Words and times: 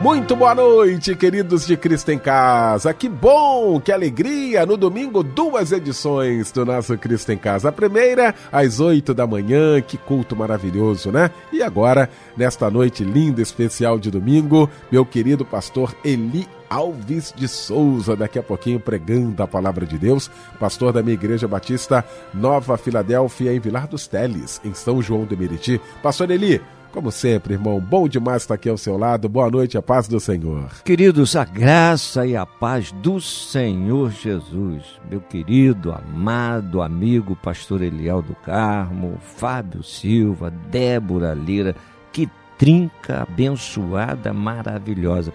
Muito 0.00 0.34
boa 0.34 0.54
noite, 0.54 1.14
queridos 1.14 1.66
de 1.66 1.76
Cristo 1.76 2.10
em 2.10 2.18
Casa. 2.18 2.94
Que 2.94 3.06
bom, 3.06 3.78
que 3.78 3.92
alegria! 3.92 4.64
No 4.64 4.74
domingo, 4.74 5.22
duas 5.22 5.72
edições 5.72 6.50
do 6.50 6.64
nosso 6.64 6.96
Cristo 6.96 7.32
em 7.32 7.36
Casa. 7.36 7.68
A 7.68 7.72
primeira, 7.72 8.34
às 8.50 8.80
oito 8.80 9.12
da 9.12 9.26
manhã, 9.26 9.78
que 9.82 9.98
culto 9.98 10.34
maravilhoso, 10.34 11.12
né? 11.12 11.30
E 11.52 11.62
agora, 11.62 12.08
nesta 12.34 12.70
noite 12.70 13.04
linda, 13.04 13.42
especial 13.42 13.98
de 13.98 14.10
domingo, 14.10 14.70
meu 14.90 15.04
querido 15.04 15.44
pastor 15.44 15.94
Eli 16.02 16.48
Alves 16.70 17.34
de 17.36 17.46
Souza, 17.46 18.16
daqui 18.16 18.38
a 18.38 18.42
pouquinho 18.42 18.80
pregando 18.80 19.42
a 19.42 19.46
palavra 19.46 19.84
de 19.84 19.98
Deus, 19.98 20.30
pastor 20.58 20.94
da 20.94 21.02
minha 21.02 21.14
igreja 21.14 21.46
batista 21.46 22.02
Nova 22.32 22.78
Filadélfia, 22.78 23.52
em 23.52 23.60
Vilar 23.60 23.86
dos 23.86 24.06
Teles, 24.06 24.62
em 24.64 24.72
São 24.72 25.02
João 25.02 25.26
de 25.26 25.36
Meriti. 25.36 25.78
Pastor 26.02 26.30
Eli, 26.30 26.58
como 26.92 27.10
sempre, 27.10 27.54
irmão, 27.54 27.80
bom 27.80 28.08
demais 28.08 28.42
estar 28.42 28.54
aqui 28.54 28.68
ao 28.68 28.76
seu 28.76 28.96
lado. 28.96 29.28
Boa 29.28 29.48
noite, 29.50 29.78
a 29.78 29.82
paz 29.82 30.08
do 30.08 30.18
Senhor. 30.18 30.68
Queridos, 30.84 31.36
a 31.36 31.44
graça 31.44 32.26
e 32.26 32.36
a 32.36 32.44
paz 32.44 32.90
do 32.92 33.20
Senhor 33.20 34.10
Jesus, 34.10 34.82
meu 35.08 35.20
querido, 35.20 35.92
amado 35.92 36.82
amigo 36.82 37.36
pastor 37.36 37.82
Eliel 37.82 38.22
do 38.22 38.34
Carmo, 38.34 39.18
Fábio 39.36 39.82
Silva, 39.82 40.50
Débora 40.50 41.32
Lira, 41.32 41.76
que 42.12 42.28
trinca 42.58 43.22
abençoada, 43.22 44.32
maravilhosa. 44.32 45.32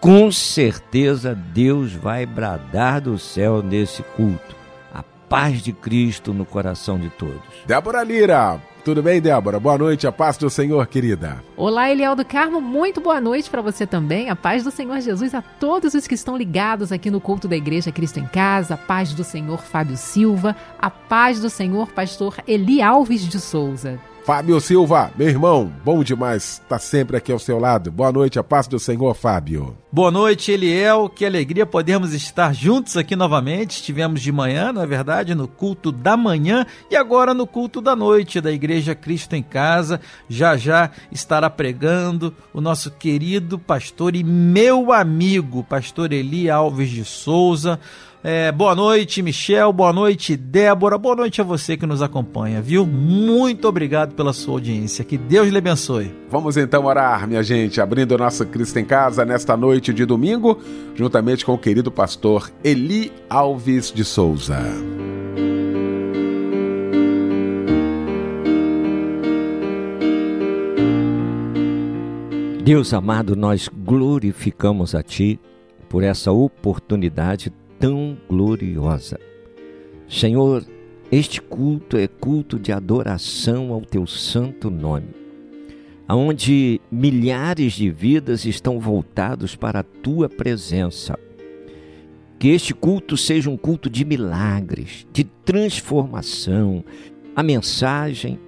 Com 0.00 0.30
certeza 0.30 1.34
Deus 1.34 1.94
vai 1.94 2.26
bradar 2.26 3.00
do 3.00 3.18
céu 3.18 3.62
nesse 3.62 4.02
culto. 4.02 4.54
A 4.92 5.02
paz 5.02 5.62
de 5.62 5.72
Cristo 5.72 6.34
no 6.34 6.44
coração 6.44 6.98
de 6.98 7.08
todos. 7.08 7.40
Débora 7.66 8.02
Lira, 8.02 8.60
tudo 8.84 9.02
bem, 9.02 9.20
Débora? 9.20 9.58
Boa 9.58 9.78
noite, 9.78 10.06
a 10.06 10.12
paz 10.12 10.36
do 10.36 10.50
Senhor, 10.50 10.86
querida. 10.86 11.42
Olá, 11.56 11.90
Eliel 11.90 12.14
do 12.14 12.24
Carmo, 12.24 12.60
muito 12.60 13.00
boa 13.00 13.18
noite 13.18 13.48
para 13.48 13.62
você 13.62 13.86
também. 13.86 14.28
A 14.28 14.36
paz 14.36 14.62
do 14.62 14.70
Senhor 14.70 15.00
Jesus 15.00 15.34
a 15.34 15.40
todos 15.40 15.94
os 15.94 16.06
que 16.06 16.14
estão 16.14 16.36
ligados 16.36 16.92
aqui 16.92 17.10
no 17.10 17.20
culto 17.20 17.48
da 17.48 17.56
Igreja 17.56 17.90
Cristo 17.90 18.20
em 18.20 18.26
Casa. 18.26 18.74
A 18.74 18.76
paz 18.76 19.14
do 19.14 19.24
Senhor 19.24 19.62
Fábio 19.62 19.96
Silva. 19.96 20.54
A 20.78 20.90
paz 20.90 21.40
do 21.40 21.48
Senhor 21.48 21.90
Pastor 21.92 22.36
Eli 22.46 22.82
Alves 22.82 23.22
de 23.22 23.40
Souza. 23.40 23.98
Fábio 24.24 24.58
Silva, 24.58 25.12
meu 25.18 25.28
irmão, 25.28 25.70
bom 25.84 26.02
demais 26.02 26.54
estar 26.54 26.66
tá 26.66 26.78
sempre 26.78 27.14
aqui 27.14 27.30
ao 27.30 27.38
seu 27.38 27.58
lado. 27.58 27.92
Boa 27.92 28.10
noite, 28.10 28.38
a 28.38 28.42
paz 28.42 28.66
do 28.66 28.78
Senhor, 28.78 29.14
Fábio. 29.14 29.76
Boa 29.92 30.10
noite, 30.10 30.50
Eliel. 30.50 31.10
Que 31.10 31.26
alegria 31.26 31.66
podermos 31.66 32.14
estar 32.14 32.54
juntos 32.54 32.96
aqui 32.96 33.14
novamente. 33.14 33.72
Estivemos 33.72 34.22
de 34.22 34.32
manhã, 34.32 34.72
na 34.72 34.84
é 34.84 34.86
verdade, 34.86 35.34
no 35.34 35.46
culto 35.46 35.92
da 35.92 36.16
manhã 36.16 36.64
e 36.90 36.96
agora 36.96 37.34
no 37.34 37.46
culto 37.46 37.82
da 37.82 37.94
noite 37.94 38.40
da 38.40 38.50
Igreja 38.50 38.94
Cristo 38.94 39.36
em 39.36 39.42
Casa. 39.42 40.00
Já 40.26 40.56
já 40.56 40.90
estará 41.12 41.50
pregando 41.50 42.34
o 42.54 42.62
nosso 42.62 42.92
querido 42.92 43.58
pastor 43.58 44.16
e 44.16 44.24
meu 44.24 44.90
amigo, 44.90 45.62
pastor 45.62 46.14
Eli 46.14 46.48
Alves 46.48 46.88
de 46.88 47.04
Souza 47.04 47.78
é, 48.24 48.50
boa 48.50 48.74
noite, 48.74 49.20
Michel. 49.20 49.70
Boa 49.70 49.92
noite, 49.92 50.34
Débora. 50.34 50.96
Boa 50.96 51.14
noite 51.14 51.42
a 51.42 51.44
você 51.44 51.76
que 51.76 51.84
nos 51.84 52.00
acompanha, 52.00 52.62
viu? 52.62 52.86
Muito 52.86 53.68
obrigado 53.68 54.14
pela 54.14 54.32
sua 54.32 54.54
audiência. 54.54 55.04
Que 55.04 55.18
Deus 55.18 55.48
lhe 55.48 55.58
abençoe. 55.58 56.10
Vamos 56.30 56.56
então 56.56 56.86
orar, 56.86 57.28
minha 57.28 57.42
gente, 57.42 57.82
abrindo 57.82 58.12
o 58.12 58.18
nosso 58.18 58.46
Cristo 58.46 58.78
em 58.78 58.84
Casa 58.86 59.26
nesta 59.26 59.54
noite 59.58 59.92
de 59.92 60.06
domingo, 60.06 60.58
juntamente 60.94 61.44
com 61.44 61.52
o 61.52 61.58
querido 61.58 61.92
pastor 61.92 62.50
Eli 62.64 63.12
Alves 63.28 63.92
de 63.92 64.04
Souza. 64.04 64.58
Deus 72.64 72.94
amado, 72.94 73.36
nós 73.36 73.68
glorificamos 73.68 74.94
a 74.94 75.02
Ti 75.02 75.38
por 75.90 76.02
essa 76.02 76.32
oportunidade 76.32 77.52
tão 77.84 78.16
gloriosa. 78.26 79.20
Senhor, 80.08 80.64
este 81.12 81.38
culto 81.38 81.98
é 81.98 82.08
culto 82.08 82.58
de 82.58 82.72
adoração 82.72 83.74
ao 83.74 83.82
teu 83.82 84.06
santo 84.06 84.70
nome, 84.70 85.08
aonde 86.08 86.80
milhares 86.90 87.74
de 87.74 87.90
vidas 87.90 88.46
estão 88.46 88.80
voltados 88.80 89.54
para 89.54 89.80
a 89.80 89.82
tua 89.82 90.30
presença. 90.30 91.18
Que 92.38 92.48
este 92.48 92.72
culto 92.72 93.18
seja 93.18 93.50
um 93.50 93.56
culto 93.58 93.90
de 93.90 94.02
milagres, 94.02 95.06
de 95.12 95.22
transformação, 95.22 96.82
a 97.36 97.42
mensagem 97.42 98.40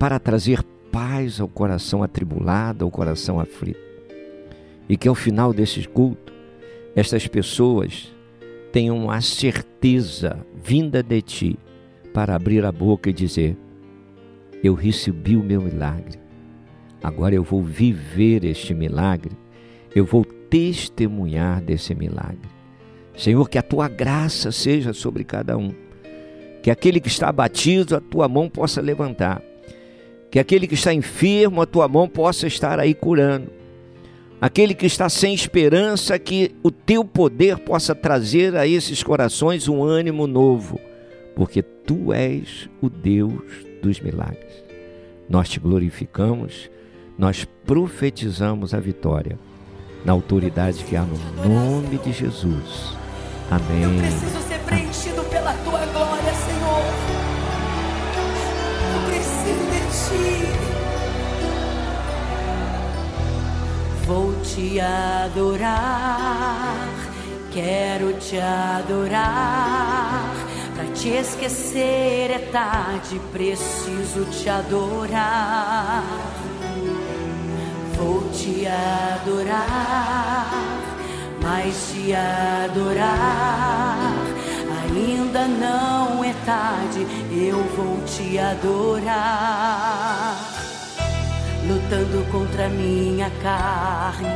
para 0.00 0.18
trazer 0.18 0.64
paz 0.90 1.40
ao 1.40 1.46
coração 1.46 2.02
atribulado, 2.02 2.84
ao 2.84 2.90
coração 2.90 3.38
aflito. 3.38 3.78
E 4.88 4.96
que 4.96 5.06
ao 5.06 5.14
final 5.14 5.52
desse 5.52 5.86
culto, 5.86 6.32
estas 6.96 7.28
pessoas 7.28 8.10
tenham 8.72 9.10
a 9.10 9.20
certeza 9.20 10.44
vinda 10.54 11.02
de 11.02 11.20
ti 11.22 11.58
para 12.14 12.34
abrir 12.34 12.64
a 12.64 12.72
boca 12.72 13.10
e 13.10 13.12
dizer: 13.12 13.56
Eu 14.62 14.74
recebi 14.74 15.36
o 15.36 15.42
meu 15.42 15.60
milagre, 15.60 16.18
agora 17.02 17.34
eu 17.34 17.42
vou 17.42 17.62
viver 17.62 18.44
este 18.44 18.74
milagre, 18.74 19.36
eu 19.94 20.04
vou 20.04 20.24
testemunhar 20.24 21.60
desse 21.62 21.94
milagre. 21.94 22.48
Senhor, 23.16 23.48
que 23.48 23.58
a 23.58 23.62
tua 23.62 23.88
graça 23.88 24.50
seja 24.50 24.92
sobre 24.92 25.24
cada 25.24 25.56
um, 25.56 25.74
que 26.62 26.70
aquele 26.70 27.00
que 27.00 27.08
está 27.08 27.28
abatido, 27.28 27.96
a 27.96 28.00
tua 28.00 28.28
mão 28.28 28.48
possa 28.48 28.80
levantar, 28.80 29.42
que 30.30 30.38
aquele 30.38 30.66
que 30.66 30.74
está 30.74 30.94
enfermo, 30.94 31.60
a 31.60 31.66
tua 31.66 31.88
mão 31.88 32.08
possa 32.08 32.46
estar 32.46 32.78
aí 32.78 32.94
curando 32.94 33.59
aquele 34.40 34.74
que 34.74 34.86
está 34.86 35.08
sem 35.08 35.34
esperança, 35.34 36.18
que 36.18 36.54
o 36.62 36.70
teu 36.70 37.04
poder 37.04 37.58
possa 37.58 37.94
trazer 37.94 38.56
a 38.56 38.66
esses 38.66 39.02
corações 39.02 39.68
um 39.68 39.82
ânimo 39.82 40.26
novo, 40.26 40.80
porque 41.36 41.62
tu 41.62 42.12
és 42.12 42.68
o 42.80 42.88
Deus 42.88 43.42
dos 43.82 44.00
milagres. 44.00 44.64
Nós 45.28 45.48
te 45.48 45.60
glorificamos, 45.60 46.70
nós 47.18 47.46
profetizamos 47.64 48.72
a 48.72 48.80
vitória 48.80 49.38
na 50.04 50.12
autoridade 50.12 50.84
que 50.84 50.96
há 50.96 51.02
no 51.02 51.18
nome 51.48 51.98
de 51.98 52.12
Jesus. 52.12 52.96
Amém. 53.50 53.82
Eu 53.82 53.98
preciso 53.98 54.40
ser 54.48 54.58
preenchido 54.60 55.29
te 64.54 64.80
adorar, 64.80 65.78
quero 67.52 68.12
te 68.14 68.40
adorar. 68.40 70.34
Pra 70.74 70.84
te 70.92 71.10
esquecer 71.10 72.30
é 72.30 72.38
tarde, 72.50 73.20
preciso 73.32 74.24
te 74.30 74.48
adorar. 74.48 76.04
Vou 77.96 78.28
te 78.30 78.66
adorar, 78.66 80.50
mas 81.42 81.92
te 81.92 82.12
adorar. 82.14 83.10
Ainda 84.82 85.46
não 85.46 86.24
é 86.24 86.34
tarde, 86.44 87.06
eu 87.30 87.62
vou 87.76 88.02
te 88.04 88.38
adorar 88.38 89.80
lutando 91.70 92.24
contra 92.32 92.68
minha 92.68 93.30
carne, 93.42 94.28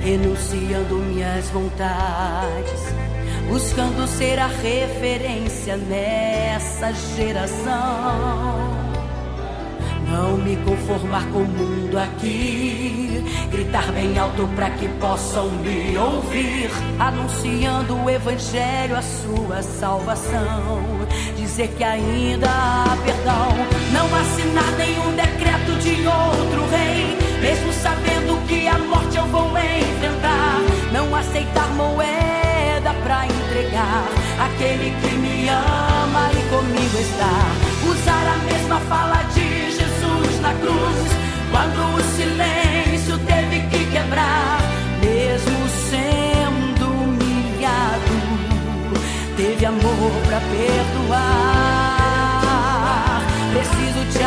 renunciando 0.00 0.94
minhas 0.96 1.48
vontades, 1.50 2.80
buscando 3.48 4.06
ser 4.06 4.38
a 4.38 4.46
referência 4.46 5.76
nessa 5.76 6.92
geração. 7.16 8.71
Não 10.12 10.36
me 10.36 10.56
conformar 10.56 11.24
com 11.32 11.38
o 11.38 11.46
mundo 11.46 11.98
aqui, 11.98 13.24
gritar 13.50 13.90
bem 13.92 14.18
alto 14.18 14.46
para 14.54 14.68
que 14.68 14.86
possam 15.00 15.48
me 15.48 15.96
ouvir, 15.96 16.70
anunciando 16.98 17.96
o 17.96 18.10
Evangelho, 18.10 18.94
a 18.94 19.00
sua 19.00 19.62
salvação. 19.62 20.82
Dizer 21.34 21.68
que 21.68 21.82
ainda 21.82 22.46
há 22.46 22.94
perdão, 23.06 23.48
não 23.90 24.04
assinar 24.20 24.70
nenhum 24.76 25.16
decreto 25.16 25.78
de 25.80 26.06
outro 26.06 26.68
rei, 26.70 27.16
mesmo 27.40 27.72
sabendo 27.72 28.46
que 28.46 28.68
a 28.68 28.76
morte 28.78 29.16
eu 29.16 29.24
vou 29.28 29.48
enfrentar. 29.48 30.60
Não 30.92 31.16
aceitar 31.16 31.70
moeda 31.70 32.92
para 33.02 33.24
entregar 33.24 34.04
aquele 34.38 34.94
que 35.00 35.14
me 35.16 35.48
ama 35.48 36.30
e 36.32 36.50
comigo 36.50 36.98
está. 37.00 37.90
Usar 37.90 38.26
a 38.26 38.36
mesma 38.44 38.78
fala 38.80 39.22
de 39.34 39.71
na 40.42 40.52
cruz, 40.54 41.10
quando 41.50 41.78
o 41.96 42.00
silêncio 42.16 43.16
teve 43.18 43.60
que 43.70 43.84
quebrar, 43.92 44.60
mesmo 45.00 45.68
sendo 45.90 46.86
humilhado, 46.86 48.16
teve 49.36 49.64
amor 49.64 50.12
para 50.26 50.40
perdoar. 50.40 51.62
Preciso 53.52 54.00
te 54.12 54.21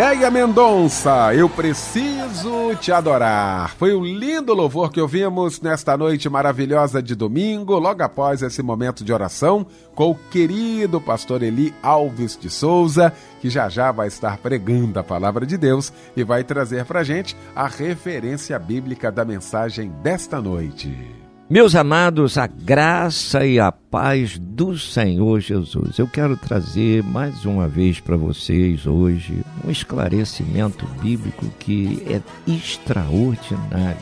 Leia 0.00 0.30
Mendonça, 0.30 1.34
eu 1.34 1.46
preciso 1.46 2.74
te 2.76 2.90
adorar. 2.90 3.76
Foi 3.76 3.94
um 3.94 4.02
lindo 4.02 4.54
louvor 4.54 4.90
que 4.90 4.98
ouvimos 4.98 5.60
nesta 5.60 5.94
noite 5.94 6.26
maravilhosa 6.26 7.02
de 7.02 7.14
domingo, 7.14 7.78
logo 7.78 8.02
após 8.02 8.40
esse 8.40 8.62
momento 8.62 9.04
de 9.04 9.12
oração, 9.12 9.66
com 9.94 10.12
o 10.12 10.14
querido 10.14 11.02
pastor 11.02 11.42
Eli 11.42 11.74
Alves 11.82 12.34
de 12.34 12.48
Souza, 12.48 13.12
que 13.42 13.50
já 13.50 13.68
já 13.68 13.92
vai 13.92 14.08
estar 14.08 14.38
pregando 14.38 14.98
a 14.98 15.04
palavra 15.04 15.44
de 15.44 15.58
Deus 15.58 15.92
e 16.16 16.24
vai 16.24 16.44
trazer 16.44 16.86
pra 16.86 17.04
gente 17.04 17.36
a 17.54 17.66
referência 17.66 18.58
bíblica 18.58 19.12
da 19.12 19.22
mensagem 19.22 19.92
desta 20.02 20.40
noite. 20.40 21.19
Meus 21.50 21.74
amados, 21.74 22.38
a 22.38 22.46
graça 22.46 23.44
e 23.44 23.58
a 23.58 23.72
paz 23.72 24.38
do 24.38 24.78
Senhor 24.78 25.40
Jesus. 25.40 25.98
Eu 25.98 26.06
quero 26.06 26.36
trazer 26.36 27.02
mais 27.02 27.44
uma 27.44 27.66
vez 27.66 27.98
para 27.98 28.16
vocês 28.16 28.86
hoje 28.86 29.42
um 29.66 29.68
esclarecimento 29.68 30.86
bíblico 31.02 31.44
que 31.58 32.06
é 32.08 32.22
extraordinário. 32.48 33.98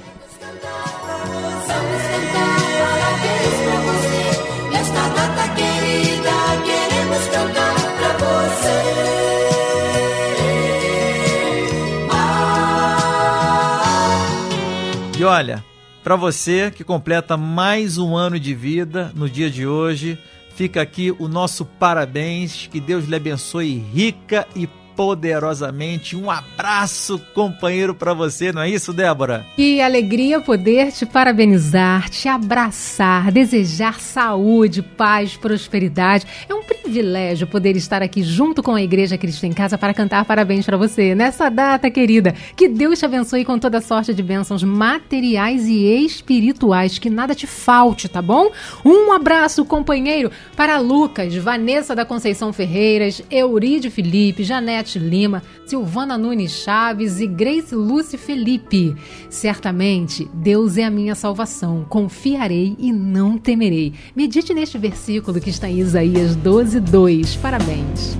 E 15.18 15.24
olha, 15.24 15.64
para 16.08 16.16
você 16.16 16.70
que 16.70 16.82
completa 16.82 17.36
mais 17.36 17.98
um 17.98 18.16
ano 18.16 18.40
de 18.40 18.54
vida 18.54 19.12
no 19.14 19.28
dia 19.28 19.50
de 19.50 19.66
hoje, 19.66 20.18
fica 20.54 20.80
aqui 20.80 21.14
o 21.18 21.28
nosso 21.28 21.66
parabéns, 21.66 22.66
que 22.66 22.80
Deus 22.80 23.04
lhe 23.04 23.14
abençoe 23.14 23.76
rica 23.76 24.48
e 24.56 24.66
poderosamente. 24.98 26.16
Um 26.16 26.28
abraço, 26.28 27.20
companheiro, 27.32 27.94
para 27.94 28.12
você, 28.12 28.50
não 28.50 28.62
é 28.62 28.68
isso, 28.68 28.92
Débora? 28.92 29.46
Que 29.54 29.80
alegria 29.80 30.40
poder 30.40 30.90
te 30.90 31.06
parabenizar, 31.06 32.10
te 32.10 32.26
abraçar, 32.26 33.30
desejar 33.30 34.00
saúde, 34.00 34.82
paz, 34.82 35.36
prosperidade. 35.36 36.26
É 36.48 36.52
um 36.52 36.64
privilégio 36.64 37.46
poder 37.46 37.76
estar 37.76 38.02
aqui 38.02 38.24
junto 38.24 38.60
com 38.60 38.74
a 38.74 38.82
Igreja 38.82 39.16
Cristo 39.16 39.46
em 39.46 39.52
Casa 39.52 39.78
para 39.78 39.94
cantar 39.94 40.24
parabéns 40.24 40.66
para 40.66 40.76
você 40.76 41.14
nessa 41.14 41.48
data 41.48 41.88
querida. 41.92 42.34
Que 42.56 42.66
Deus 42.66 42.98
te 42.98 43.04
abençoe 43.04 43.44
com 43.44 43.56
toda 43.56 43.80
sorte 43.80 44.12
de 44.12 44.22
bênçãos 44.22 44.64
materiais 44.64 45.68
e 45.68 46.04
espirituais, 46.04 46.98
que 46.98 47.08
nada 47.08 47.36
te 47.36 47.46
falte, 47.46 48.08
tá 48.08 48.20
bom? 48.20 48.50
Um 48.84 49.12
abraço, 49.12 49.64
companheiro, 49.64 50.32
para 50.56 50.80
Lucas, 50.80 51.32
Vanessa 51.36 51.94
da 51.94 52.04
Conceição 52.04 52.52
Ferreiras, 52.52 53.22
Euride 53.30 53.90
Felipe, 53.90 54.42
Janete 54.42 54.87
Lima, 54.96 55.42
Silvana 55.66 56.16
Nunes 56.16 56.52
Chaves 56.52 57.18
e 57.18 57.26
Grace 57.26 57.74
Lúcia 57.74 58.16
Felipe. 58.16 58.94
Certamente, 59.28 60.30
Deus 60.32 60.76
é 60.76 60.84
a 60.84 60.90
minha 60.90 61.16
salvação. 61.16 61.84
Confiarei 61.88 62.76
e 62.78 62.92
não 62.92 63.36
temerei. 63.36 63.92
Medite 64.14 64.54
neste 64.54 64.78
versículo 64.78 65.40
que 65.40 65.50
está 65.50 65.68
em 65.68 65.80
Isaías 65.80 66.36
12, 66.36 66.78
2. 66.78 67.36
Parabéns. 67.36 68.16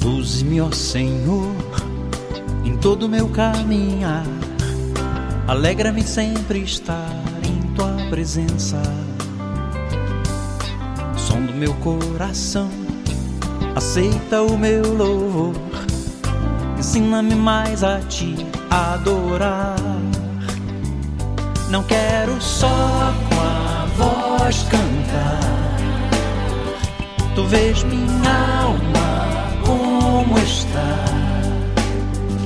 Conduze-me, 0.00 0.60
ó 0.60 0.70
Senhor, 0.70 1.54
em 2.64 2.76
todo 2.78 3.04
o 3.04 3.08
meu 3.08 3.28
caminhar. 3.28 4.24
Alegra-me 5.46 6.02
sempre 6.02 6.60
estar 6.60 7.29
presença. 8.10 8.82
som 11.16 11.46
do 11.46 11.54
meu 11.54 11.72
coração, 11.74 12.68
aceita 13.76 14.42
o 14.42 14.58
meu 14.58 14.82
louvor, 14.94 15.54
ensina-me 16.76 17.36
mais 17.36 17.84
a 17.84 18.00
te 18.00 18.34
adorar. 18.68 19.76
Não 21.70 21.84
quero 21.84 22.42
só 22.42 23.14
com 23.28 23.40
a 23.40 23.86
voz 23.96 24.64
cantar, 24.64 25.76
tu 27.36 27.44
vês 27.44 27.84
minha 27.84 28.60
alma 28.64 29.54
como 29.64 30.36
está, 30.36 31.04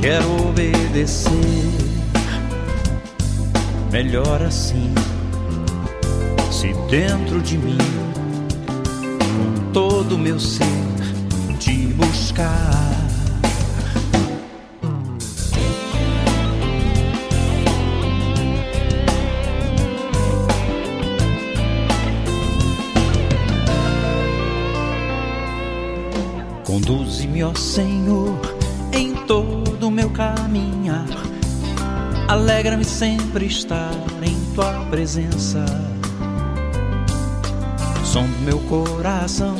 quero 0.02 0.50
obedecer, 0.50 1.32
melhor 3.90 4.42
assim 4.42 4.92
se 6.54 6.72
dentro 6.88 7.42
de 7.42 7.58
mim, 7.58 7.76
com 9.18 9.72
todo 9.72 10.14
o 10.14 10.18
meu 10.18 10.38
ser, 10.38 10.64
te 11.58 11.88
buscar. 11.94 12.94
Conduze-me, 26.64 27.42
ó 27.42 27.52
Senhor, 27.56 28.38
em 28.92 29.12
todo 29.26 29.88
o 29.88 29.90
meu 29.90 30.08
caminhar. 30.10 31.04
Alegra-me 32.28 32.84
sempre 32.84 33.46
estar 33.46 33.92
em 34.22 34.54
tua 34.54 34.86
presença 34.88 35.93
som 38.14 38.28
do 38.28 38.42
meu 38.44 38.60
coração, 38.60 39.56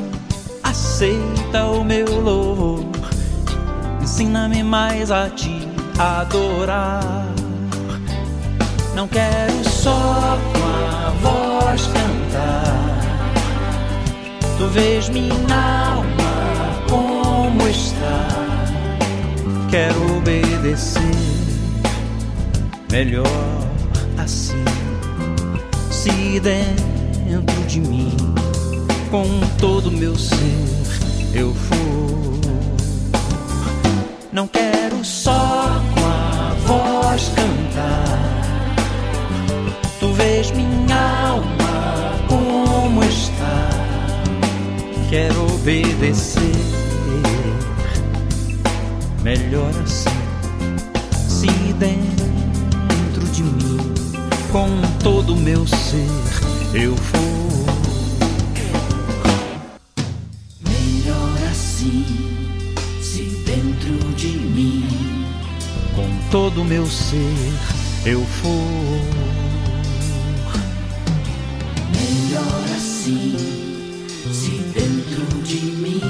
aceita 0.63 1.65
o 1.65 1.83
meu 1.83 2.07
louvor, 2.21 2.85
ensina-me 4.01 4.63
mais 4.63 5.11
a 5.11 5.29
te 5.29 5.69
adorar. 5.99 7.27
Não 8.95 9.09
quero 9.09 9.69
só 9.69 10.39
com 10.53 10.65
a 10.69 11.11
voz 11.21 11.85
cantar, 11.89 13.01
tu 14.57 14.69
vês 14.69 15.09
minha 15.09 15.97
alma 15.97 16.79
como 16.89 17.69
está. 17.69 18.29
Quero 19.69 20.19
obedecer, 20.19 21.01
melhor 22.89 23.27
assim, 24.17 24.65
se 25.91 26.39
dentro 26.39 27.65
de 27.67 27.81
mim 27.81 28.44
com 29.11 29.25
todo 29.59 29.91
meu 29.91 30.17
ser 30.17 30.37
eu 31.35 31.55
for. 31.55 32.41
Não 34.33 34.49
quero 34.49 35.05
só 35.05 35.83
com 35.95 36.07
a 36.07 36.55
voz 36.67 37.31
cantar. 37.35 38.45
Tu 40.01 40.13
vês 40.13 40.51
minha 40.51 41.29
alma 41.29 42.15
como 42.29 43.03
está. 43.05 43.71
Quero 45.09 45.47
obedecer. 45.55 46.41
Melhor 49.23 49.71
assim, 49.83 50.11
se 51.29 51.47
dentro 51.75 53.25
de 53.33 53.43
mim, 53.43 53.95
com 54.53 54.69
todo 55.03 55.35
o 55.35 55.37
meu 55.37 55.67
ser 55.67 56.07
eu 56.75 56.97
for. 56.97 57.34
Todo 66.35 66.63
o 66.63 66.65
meu 66.65 66.85
ser 66.85 67.53
eu 68.05 68.21
for. 68.27 68.51
Melhor 71.93 72.65
assim, 72.75 73.37
se 74.33 74.51
dentro 74.75 75.43
de 75.45 75.61
mim, 75.65 76.01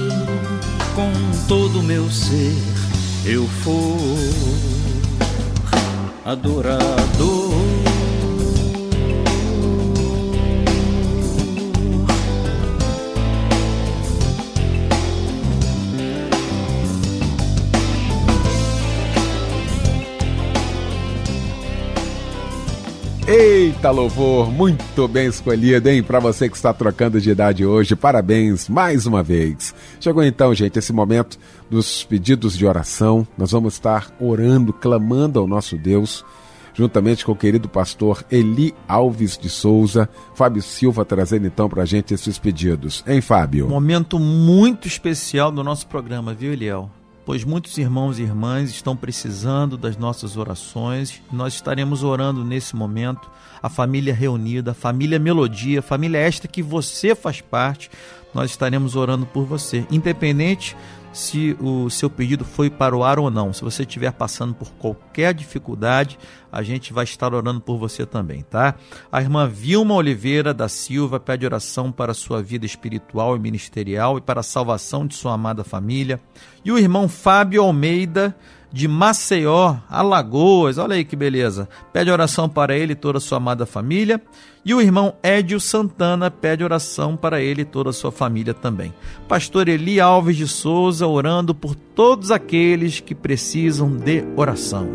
com 0.94 1.12
todo 1.46 1.80
o 1.80 1.82
meu 1.82 2.10
ser 2.10 2.56
eu 3.26 3.46
for 3.46 3.98
adorador. 6.24 7.63
Eita 23.36 23.90
louvor, 23.90 24.48
muito 24.48 25.08
bem 25.08 25.26
escolhido, 25.26 25.88
hein? 25.88 26.04
Para 26.04 26.20
você 26.20 26.48
que 26.48 26.54
está 26.54 26.72
trocando 26.72 27.20
de 27.20 27.30
idade 27.30 27.66
hoje, 27.66 27.96
parabéns 27.96 28.68
mais 28.68 29.06
uma 29.06 29.24
vez. 29.24 29.74
Chegou 29.98 30.22
então, 30.22 30.54
gente, 30.54 30.78
esse 30.78 30.92
momento 30.92 31.36
dos 31.68 32.04
pedidos 32.04 32.56
de 32.56 32.64
oração. 32.64 33.26
Nós 33.36 33.50
vamos 33.50 33.74
estar 33.74 34.14
orando, 34.20 34.72
clamando 34.72 35.40
ao 35.40 35.48
nosso 35.48 35.76
Deus, 35.76 36.24
juntamente 36.74 37.24
com 37.24 37.32
o 37.32 37.36
querido 37.36 37.68
pastor 37.68 38.24
Eli 38.30 38.72
Alves 38.86 39.36
de 39.36 39.50
Souza, 39.50 40.08
Fábio 40.36 40.62
Silva 40.62 41.04
trazendo 41.04 41.48
então 41.48 41.68
para 41.68 41.82
a 41.82 41.86
gente 41.86 42.14
esses 42.14 42.38
pedidos. 42.38 43.02
Hein, 43.04 43.20
Fábio? 43.20 43.68
Momento 43.68 44.16
muito 44.16 44.86
especial 44.86 45.50
do 45.50 45.64
nosso 45.64 45.88
programa, 45.88 46.32
viu, 46.32 46.52
Eliel? 46.52 46.88
Pois 47.24 47.44
muitos 47.44 47.78
irmãos 47.78 48.18
e 48.18 48.22
irmãs 48.22 48.70
estão 48.70 48.96
precisando 48.96 49.76
das 49.76 49.96
nossas 49.96 50.36
orações. 50.36 51.22
Nós 51.32 51.54
estaremos 51.54 52.02
orando 52.02 52.44
nesse 52.44 52.76
momento, 52.76 53.30
a 53.62 53.68
família 53.68 54.14
reunida, 54.14 54.72
a 54.72 54.74
família 54.74 55.18
Melodia, 55.18 55.78
a 55.78 55.82
família 55.82 56.18
esta 56.18 56.46
que 56.46 56.62
você 56.62 57.14
faz 57.14 57.40
parte, 57.40 57.90
nós 58.34 58.50
estaremos 58.50 58.96
orando 58.96 59.24
por 59.24 59.44
você, 59.44 59.86
independente 59.90 60.76
se 61.14 61.56
o 61.60 61.88
seu 61.88 62.10
pedido 62.10 62.44
foi 62.44 62.68
para 62.68 62.94
o 62.94 63.04
ar 63.04 63.20
ou 63.20 63.30
não. 63.30 63.52
Se 63.52 63.62
você 63.62 63.84
estiver 63.84 64.12
passando 64.12 64.52
por 64.52 64.68
qualquer 64.72 65.32
dificuldade, 65.32 66.18
a 66.50 66.60
gente 66.60 66.92
vai 66.92 67.04
estar 67.04 67.32
orando 67.32 67.60
por 67.60 67.78
você 67.78 68.04
também, 68.04 68.42
tá? 68.42 68.74
A 69.12 69.22
irmã 69.22 69.48
Vilma 69.48 69.94
Oliveira 69.94 70.52
da 70.52 70.68
Silva 70.68 71.20
pede 71.20 71.46
oração 71.46 71.92
para 71.92 72.12
sua 72.12 72.42
vida 72.42 72.66
espiritual 72.66 73.36
e 73.36 73.38
ministerial 73.38 74.18
e 74.18 74.20
para 74.20 74.40
a 74.40 74.42
salvação 74.42 75.06
de 75.06 75.14
sua 75.14 75.34
amada 75.34 75.62
família. 75.62 76.20
E 76.64 76.72
o 76.72 76.78
irmão 76.78 77.08
Fábio 77.08 77.62
Almeida 77.62 78.36
de 78.74 78.88
Maceió, 78.88 79.76
Alagoas. 79.88 80.78
Olha 80.78 80.96
aí 80.96 81.04
que 81.04 81.14
beleza. 81.14 81.68
Pede 81.92 82.10
oração 82.10 82.48
para 82.48 82.76
ele 82.76 82.92
e 82.92 82.96
toda 82.96 83.18
a 83.18 83.20
sua 83.20 83.38
amada 83.38 83.64
família. 83.64 84.20
E 84.64 84.74
o 84.74 84.80
irmão 84.80 85.14
Édio 85.22 85.60
Santana 85.60 86.28
pede 86.28 86.64
oração 86.64 87.16
para 87.16 87.40
ele 87.40 87.62
e 87.62 87.64
toda 87.64 87.90
a 87.90 87.92
sua 87.92 88.10
família 88.10 88.52
também. 88.52 88.92
Pastor 89.28 89.68
Eli 89.68 90.00
Alves 90.00 90.36
de 90.36 90.48
Souza 90.48 91.06
orando 91.06 91.54
por 91.54 91.76
todos 91.76 92.32
aqueles 92.32 92.98
que 92.98 93.14
precisam 93.14 93.96
de 93.96 94.24
oração. 94.34 94.88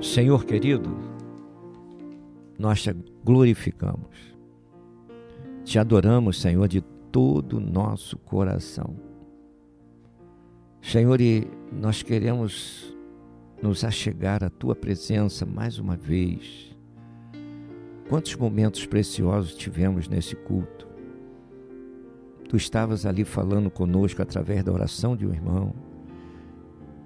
Senhor 0.00 0.46
querido, 0.46 0.96
nós 2.58 2.82
te 2.82 2.96
glorificamos 3.22 4.27
te 5.68 5.78
adoramos, 5.78 6.40
Senhor, 6.40 6.66
de 6.66 6.80
todo 7.12 7.58
o 7.58 7.60
nosso 7.60 8.16
coração. 8.16 8.96
Senhor, 10.80 11.20
e 11.20 11.46
nós 11.70 12.02
queremos 12.02 12.96
nos 13.62 13.84
achegar 13.84 14.42
à 14.42 14.48
tua 14.48 14.74
presença 14.74 15.44
mais 15.44 15.78
uma 15.78 15.94
vez. 15.94 16.74
Quantos 18.08 18.34
momentos 18.34 18.86
preciosos 18.86 19.54
tivemos 19.54 20.08
nesse 20.08 20.34
culto. 20.34 20.88
Tu 22.48 22.56
estavas 22.56 23.04
ali 23.04 23.22
falando 23.22 23.70
conosco 23.70 24.22
através 24.22 24.64
da 24.64 24.72
oração 24.72 25.14
de 25.14 25.26
um 25.26 25.34
irmão. 25.34 25.74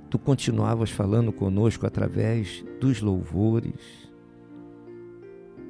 Tu 0.08 0.20
continuavas 0.20 0.90
falando 0.90 1.32
conosco 1.32 1.84
através 1.84 2.64
dos 2.80 3.00
louvores. 3.00 4.08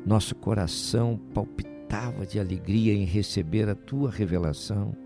Nosso 0.04 0.34
coração 0.34 1.18
palpitava 1.32 1.72
saltava 1.92 2.25
de 2.25 2.40
alegria 2.40 2.94
em 2.94 3.04
receber 3.04 3.68
a 3.68 3.75
tua 3.75 4.11
revelação. 4.11 4.96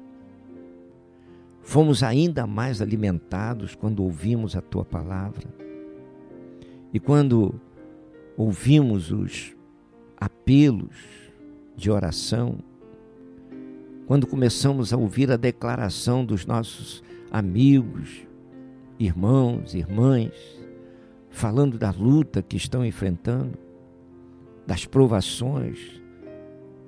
Fomos 1.61 2.05
ainda 2.05 2.47
mais 2.47 2.81
alimentados 2.81 3.75
quando 3.75 4.05
ouvimos 4.05 4.55
a 4.55 4.61
tua 4.61 4.85
palavra. 4.85 5.49
E 6.95 7.00
quando 7.00 7.61
ouvimos 8.37 9.11
os 9.11 9.52
apelos 10.16 10.95
de 11.75 11.90
oração, 11.90 12.59
quando 14.07 14.25
começamos 14.25 14.93
a 14.93 14.97
ouvir 14.97 15.33
a 15.33 15.37
declaração 15.37 16.25
dos 16.25 16.47
nossos 16.47 17.02
amigos, 17.33 18.25
irmãos, 18.97 19.75
irmãs, 19.75 20.33
falando 21.31 21.78
da 21.78 21.90
luta 21.90 22.43
que 22.43 22.57
estão 22.57 22.87
enfrentando, 22.87 23.59
das 24.64 24.87
provações, 24.87 26.06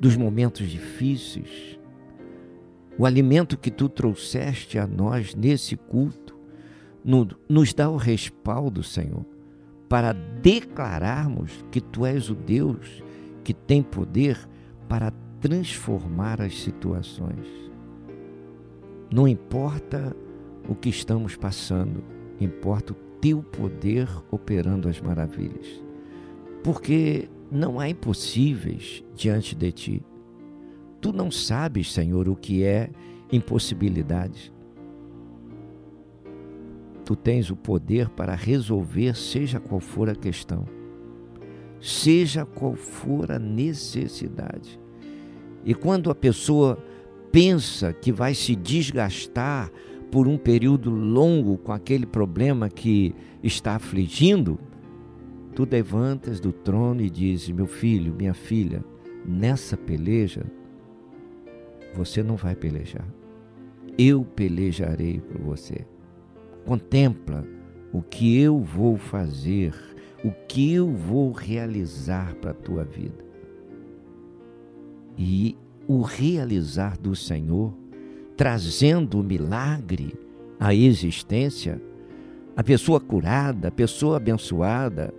dos 0.00 0.16
momentos 0.16 0.68
difíceis. 0.68 1.78
O 2.98 3.06
alimento 3.06 3.56
que 3.56 3.70
tu 3.70 3.88
trouxeste 3.88 4.78
a 4.78 4.86
nós 4.86 5.34
nesse 5.34 5.76
culto 5.76 6.36
nos 7.48 7.72
dá 7.72 7.88
o 7.88 7.96
respaldo, 7.96 8.82
Senhor, 8.82 9.24
para 9.88 10.12
declararmos 10.12 11.64
que 11.70 11.80
tu 11.80 12.04
és 12.04 12.28
o 12.28 12.34
Deus 12.34 13.02
que 13.42 13.54
tem 13.54 13.82
poder 13.82 14.38
para 14.88 15.10
transformar 15.40 16.40
as 16.42 16.60
situações. 16.60 17.46
Não 19.10 19.26
importa 19.26 20.14
o 20.68 20.74
que 20.74 20.90
estamos 20.90 21.34
passando, 21.34 22.04
importa 22.40 22.92
o 22.92 22.96
teu 23.20 23.42
poder 23.42 24.08
operando 24.30 24.88
as 24.88 25.00
maravilhas. 25.00 25.82
Porque 26.62 27.28
não 27.50 27.80
há 27.80 27.88
impossíveis 27.88 29.02
diante 29.14 29.54
de 29.54 29.72
ti. 29.72 30.02
Tu 31.00 31.12
não 31.12 31.30
sabes, 31.30 31.92
Senhor, 31.92 32.28
o 32.28 32.36
que 32.36 32.64
é 32.64 32.90
impossibilidade. 33.32 34.52
Tu 37.04 37.16
tens 37.16 37.50
o 37.50 37.56
poder 37.56 38.08
para 38.10 38.34
resolver, 38.34 39.16
seja 39.16 39.58
qual 39.58 39.80
for 39.80 40.10
a 40.10 40.14
questão, 40.14 40.66
seja 41.80 42.44
qual 42.44 42.74
for 42.74 43.32
a 43.32 43.38
necessidade. 43.38 44.78
E 45.64 45.74
quando 45.74 46.10
a 46.10 46.14
pessoa 46.14 46.78
pensa 47.32 47.92
que 47.92 48.12
vai 48.12 48.34
se 48.34 48.54
desgastar 48.54 49.70
por 50.10 50.26
um 50.26 50.36
período 50.36 50.90
longo 50.90 51.58
com 51.58 51.72
aquele 51.72 52.06
problema 52.06 52.68
que 52.68 53.14
está 53.42 53.76
afligindo, 53.76 54.58
tu 55.58 55.66
levantas 55.68 56.38
do 56.38 56.52
trono 56.52 57.00
e 57.00 57.10
dizes: 57.10 57.50
Meu 57.50 57.66
filho, 57.66 58.14
minha 58.14 58.32
filha, 58.32 58.84
nessa 59.26 59.76
peleja, 59.76 60.44
você 61.92 62.22
não 62.22 62.36
vai 62.36 62.54
pelejar. 62.54 63.04
Eu 63.98 64.24
pelejarei 64.24 65.20
por 65.20 65.40
você. 65.40 65.84
Contempla 66.64 67.44
o 67.92 68.00
que 68.00 68.40
eu 68.40 68.60
vou 68.60 68.96
fazer, 68.96 69.74
o 70.22 70.30
que 70.46 70.72
eu 70.72 70.94
vou 70.94 71.32
realizar 71.32 72.36
para 72.36 72.52
a 72.52 72.54
tua 72.54 72.84
vida. 72.84 73.24
E 75.18 75.56
o 75.88 76.02
realizar 76.02 76.96
do 76.96 77.16
Senhor, 77.16 77.74
trazendo 78.36 79.18
o 79.18 79.24
milagre 79.24 80.14
à 80.60 80.72
existência, 80.72 81.82
a 82.54 82.62
pessoa 82.62 83.00
curada, 83.00 83.66
a 83.66 83.72
pessoa 83.72 84.18
abençoada, 84.18 85.12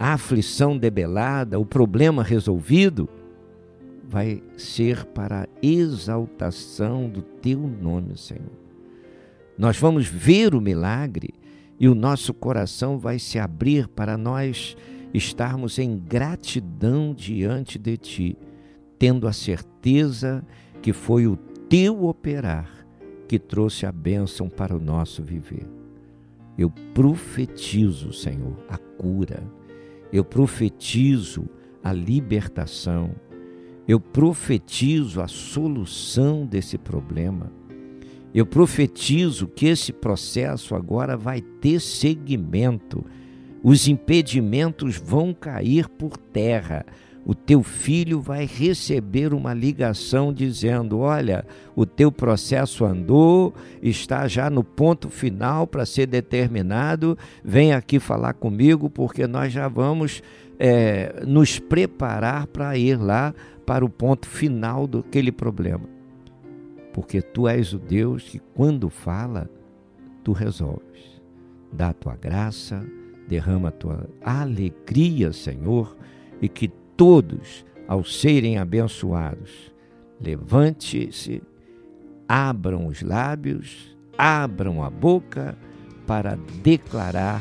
a 0.00 0.14
aflição 0.14 0.76
debelada, 0.76 1.60
o 1.60 1.64
problema 1.64 2.22
resolvido, 2.24 3.08
vai 4.08 4.42
ser 4.56 5.04
para 5.04 5.42
a 5.42 5.48
exaltação 5.62 7.08
do 7.08 7.22
teu 7.22 7.60
nome, 7.60 8.16
Senhor. 8.16 8.58
Nós 9.56 9.78
vamos 9.78 10.08
ver 10.08 10.54
o 10.54 10.60
milagre 10.60 11.34
e 11.78 11.86
o 11.86 11.94
nosso 11.94 12.34
coração 12.34 12.98
vai 12.98 13.18
se 13.18 13.38
abrir 13.38 13.86
para 13.86 14.16
nós 14.16 14.76
estarmos 15.14 15.78
em 15.78 15.98
gratidão 15.98 17.14
diante 17.14 17.78
de 17.78 17.96
ti 17.96 18.38
tendo 19.00 19.26
a 19.26 19.32
certeza 19.32 20.44
que 20.82 20.92
foi 20.92 21.26
o 21.26 21.34
teu 21.34 22.04
operar 22.04 22.86
que 23.26 23.38
trouxe 23.38 23.86
a 23.86 23.92
bênção 23.92 24.46
para 24.46 24.76
o 24.76 24.80
nosso 24.80 25.22
viver. 25.22 25.66
Eu 26.58 26.68
profetizo, 26.92 28.12
Senhor, 28.12 28.54
a 28.68 28.76
cura. 28.76 29.42
Eu 30.12 30.24
profetizo 30.24 31.48
a 31.82 31.92
libertação. 31.92 33.14
Eu 33.86 33.98
profetizo 34.00 35.20
a 35.20 35.28
solução 35.28 36.46
desse 36.46 36.76
problema. 36.78 37.52
Eu 38.32 38.46
profetizo 38.46 39.48
que 39.48 39.66
esse 39.66 39.92
processo 39.92 40.74
agora 40.74 41.16
vai 41.16 41.40
ter 41.40 41.80
seguimento. 41.80 43.04
Os 43.62 43.88
impedimentos 43.88 44.96
vão 44.96 45.34
cair 45.34 45.88
por 45.88 46.16
terra 46.16 46.86
o 47.24 47.34
teu 47.34 47.62
filho 47.62 48.20
vai 48.20 48.46
receber 48.46 49.34
uma 49.34 49.52
ligação 49.52 50.32
dizendo: 50.32 51.00
Olha, 51.00 51.44
o 51.76 51.84
teu 51.84 52.10
processo 52.10 52.84
andou, 52.84 53.54
está 53.82 54.26
já 54.26 54.48
no 54.48 54.64
ponto 54.64 55.10
final 55.10 55.66
para 55.66 55.84
ser 55.84 56.06
determinado, 56.06 57.16
vem 57.44 57.72
aqui 57.72 57.98
falar 57.98 58.34
comigo, 58.34 58.88
porque 58.88 59.26
nós 59.26 59.52
já 59.52 59.68
vamos 59.68 60.22
é, 60.58 61.22
nos 61.26 61.58
preparar 61.58 62.46
para 62.46 62.76
ir 62.76 62.96
lá 62.96 63.34
para 63.66 63.84
o 63.84 63.88
ponto 63.88 64.26
final 64.26 64.86
daquele 64.86 65.30
problema. 65.30 65.84
Porque 66.92 67.22
tu 67.22 67.46
és 67.46 67.72
o 67.72 67.78
Deus 67.78 68.24
que, 68.24 68.40
quando 68.54 68.90
fala, 68.90 69.48
tu 70.24 70.32
resolves. 70.32 71.20
Dá 71.72 71.90
a 71.90 71.94
tua 71.94 72.16
graça, 72.16 72.84
derrama 73.28 73.68
a 73.68 73.72
tua 73.72 74.08
alegria, 74.24 75.32
Senhor, 75.32 75.96
e 76.42 76.48
que 76.48 76.68
todos, 77.00 77.64
ao 77.88 78.04
serem 78.04 78.58
abençoados, 78.58 79.72
levante-se, 80.20 81.42
abram 82.28 82.88
os 82.88 83.00
lábios, 83.00 83.96
abram 84.18 84.84
a 84.84 84.90
boca 84.90 85.56
para 86.06 86.38
declarar 86.62 87.40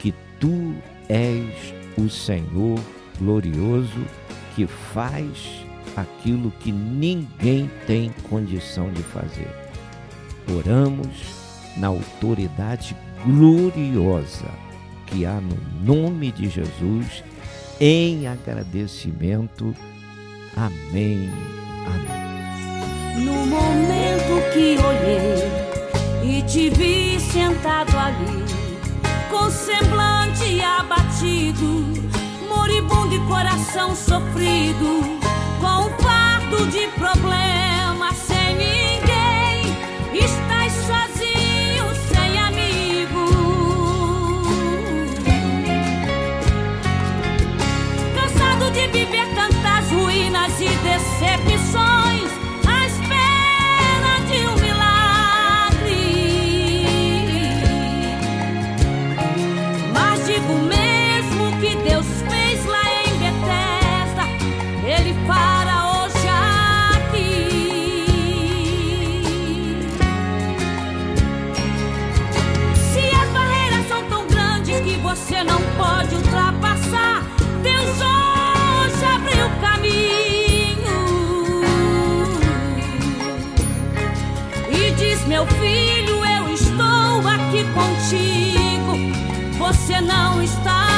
que 0.00 0.12
tu 0.40 0.74
és 1.08 1.72
o 1.96 2.10
Senhor 2.10 2.76
glorioso 3.20 4.04
que 4.56 4.66
faz 4.66 5.64
aquilo 5.96 6.50
que 6.58 6.72
ninguém 6.72 7.70
tem 7.86 8.10
condição 8.28 8.92
de 8.92 9.04
fazer. 9.04 9.54
Oramos 10.56 11.06
na 11.76 11.86
autoridade 11.86 12.96
gloriosa 13.24 14.50
que 15.06 15.24
há 15.24 15.40
no 15.40 15.56
nome 15.84 16.32
de 16.32 16.48
Jesus 16.48 17.22
em 17.80 18.26
agradecimento. 18.26 19.74
Amém. 20.56 21.30
Amém. 21.86 23.24
No 23.24 23.46
momento 23.46 24.52
que 24.52 24.76
olhei 24.78 25.68
e 26.22 26.42
te 26.42 26.70
vi 26.70 27.20
sentado 27.20 27.96
ali, 27.96 28.44
com 29.30 29.50
semblante 29.50 30.60
abatido, 30.60 31.84
moribundo 32.48 33.14
e 33.14 33.20
coração 33.26 33.94
sofrido, 33.94 35.18
com 35.60 35.86
um 35.86 35.90
fardo 35.98 36.66
de 36.70 36.86
problemas 36.98 38.16
sem 38.16 38.56
ninguém, 38.56 39.76
viver 48.92 49.26
tantas 49.34 49.90
ruínas 49.90 50.60
e 50.60 50.68
decepções, 50.68 51.57
contigo. 88.08 88.94
Você 89.58 90.00
não 90.00 90.42
está 90.42 90.97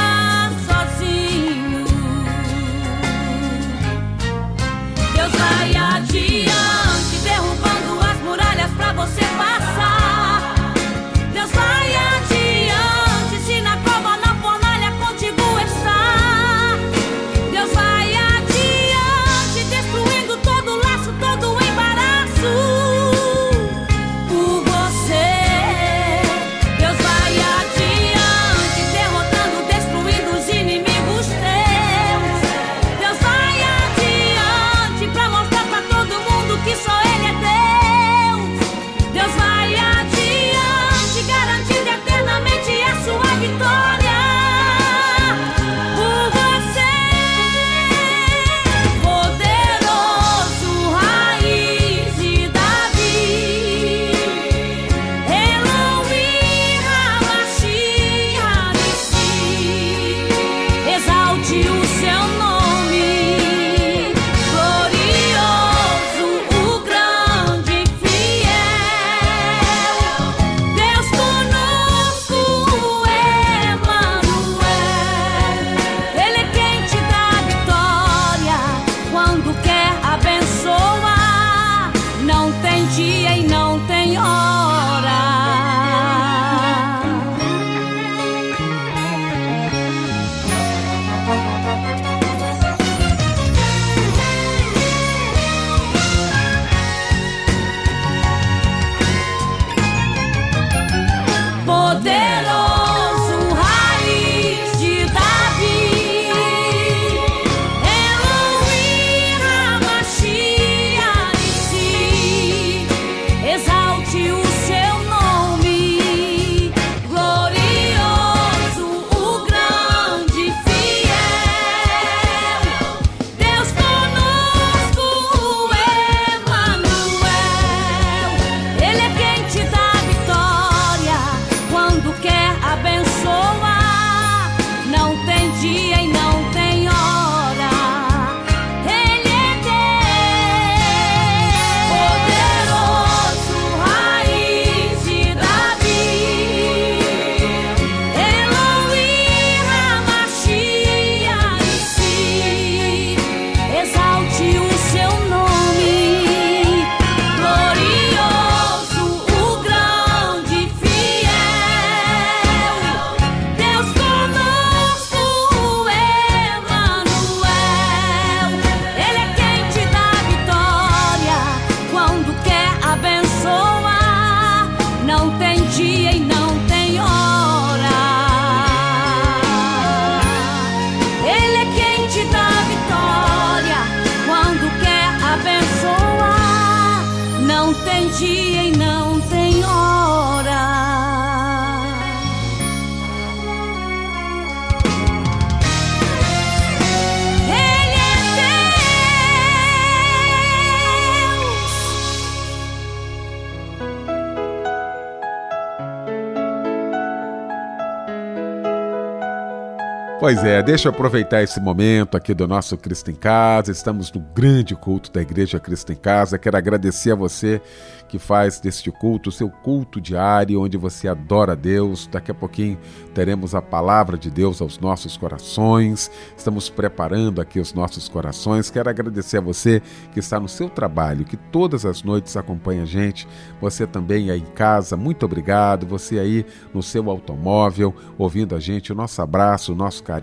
Pois 210.33 210.45
é, 210.45 210.63
deixa 210.63 210.87
eu 210.87 210.93
aproveitar 210.93 211.43
esse 211.43 211.59
momento 211.59 212.15
aqui 212.15 212.33
do 212.33 212.47
nosso 212.47 212.77
Cristo 212.77 213.11
em 213.11 213.15
Casa. 213.15 213.69
Estamos 213.69 214.09
no 214.13 214.21
grande 214.21 214.73
culto 214.77 215.11
da 215.11 215.21
Igreja 215.21 215.59
Cristo 215.59 215.91
em 215.91 215.95
Casa. 215.97 216.39
Quero 216.39 216.55
agradecer 216.55 217.11
a 217.11 217.15
você 217.15 217.61
que 218.07 218.17
faz 218.17 218.59
deste 218.59 218.91
culto 218.91 219.29
o 219.29 219.31
seu 219.31 219.49
culto 219.49 219.99
diário, 219.99 220.61
onde 220.61 220.77
você 220.77 221.07
adora 221.07 221.55
Deus. 221.55 222.07
Daqui 222.07 222.31
a 222.31 222.33
pouquinho 222.33 222.77
teremos 223.13 223.55
a 223.55 223.61
palavra 223.61 224.17
de 224.17 224.29
Deus 224.29 224.61
aos 224.61 224.79
nossos 224.79 225.17
corações. 225.17 226.11
Estamos 226.35 226.69
preparando 226.69 227.41
aqui 227.41 227.59
os 227.59 227.73
nossos 227.73 228.07
corações. 228.07 228.69
Quero 228.69 228.89
agradecer 228.89 229.37
a 229.37 229.41
você 229.41 229.81
que 230.13 230.19
está 230.19 230.39
no 230.39 230.49
seu 230.49 230.69
trabalho, 230.69 231.25
que 231.25 231.37
todas 231.37 231.85
as 231.85 232.03
noites 232.03 232.35
acompanha 232.37 232.83
a 232.83 232.85
gente. 232.85 233.27
Você 233.61 233.87
também 233.87 234.29
aí 234.29 234.39
em 234.39 234.53
casa, 234.53 234.95
muito 234.95 235.25
obrigado. 235.25 235.85
Você 235.87 236.19
aí 236.19 236.45
no 236.73 236.83
seu 236.83 237.09
automóvel, 237.09 237.93
ouvindo 238.17 238.55
a 238.55 238.59
gente, 238.61 238.91
o 238.91 238.95
nosso 238.95 239.21
abraço, 239.21 239.71
o 239.71 239.75
nosso 239.75 240.03
carinho. 240.03 240.20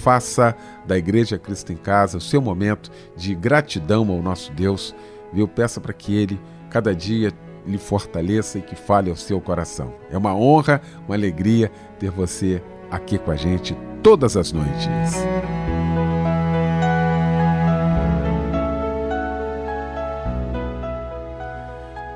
Faça 0.00 0.54
da 0.86 0.96
Igreja 0.96 1.38
Cristo 1.38 1.72
em 1.72 1.76
Casa 1.76 2.18
o 2.18 2.20
seu 2.20 2.40
momento 2.40 2.90
de 3.16 3.34
gratidão 3.34 4.08
ao 4.10 4.22
nosso 4.22 4.52
Deus. 4.52 4.94
Viu? 5.32 5.46
Peça 5.46 5.80
para 5.80 5.92
que 5.92 6.14
Ele, 6.14 6.40
cada 6.70 6.94
dia, 6.94 7.32
lhe 7.66 7.78
fortaleça 7.78 8.58
e 8.58 8.62
que 8.62 8.74
fale 8.74 9.10
ao 9.10 9.16
seu 9.16 9.40
coração. 9.40 9.92
É 10.10 10.16
uma 10.16 10.34
honra, 10.34 10.80
uma 11.06 11.14
alegria 11.14 11.70
ter 11.98 12.10
você 12.10 12.62
aqui 12.90 13.18
com 13.18 13.30
a 13.30 13.36
gente 13.36 13.76
todas 14.02 14.36
as 14.36 14.52
noites. 14.52 14.88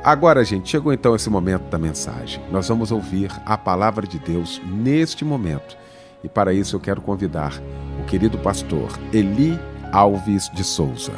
Agora, 0.05 0.45
gente, 0.45 0.69
chegou 0.69 0.93
então 0.93 1.15
esse 1.15 1.31
momento 1.31 1.71
da 1.71 1.79
mensagem. 1.79 2.43
Nós 2.51 2.67
vamos 2.67 2.91
ouvir 2.91 3.31
a 3.47 3.57
palavra 3.57 4.05
de 4.05 4.19
Deus 4.19 4.61
neste 4.65 5.25
momento. 5.25 5.77
E 6.23 6.29
para 6.29 6.53
isso 6.53 6.77
eu 6.77 6.81
quero 6.81 7.01
convidar 7.01 7.53
o 8.01 8.05
querido 8.07 8.39
pastor 8.39 8.89
Eli 9.13 9.59
Alves 9.93 10.49
de 10.55 10.65
Souza. 10.65 11.13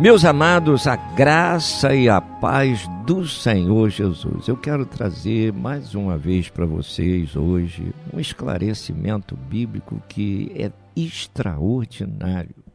Meus 0.00 0.24
amados, 0.24 0.86
a 0.86 0.94
graça 0.94 1.92
e 1.92 2.08
a 2.08 2.20
paz 2.20 2.86
do 3.04 3.26
Senhor 3.26 3.90
Jesus. 3.90 4.46
Eu 4.46 4.56
quero 4.56 4.86
trazer 4.86 5.52
mais 5.52 5.92
uma 5.92 6.16
vez 6.16 6.48
para 6.48 6.64
vocês 6.64 7.34
hoje 7.34 7.92
um 8.14 8.20
esclarecimento 8.20 9.34
bíblico 9.34 10.00
que 10.08 10.52
é 10.54 10.70
extraordinário. 10.94 12.67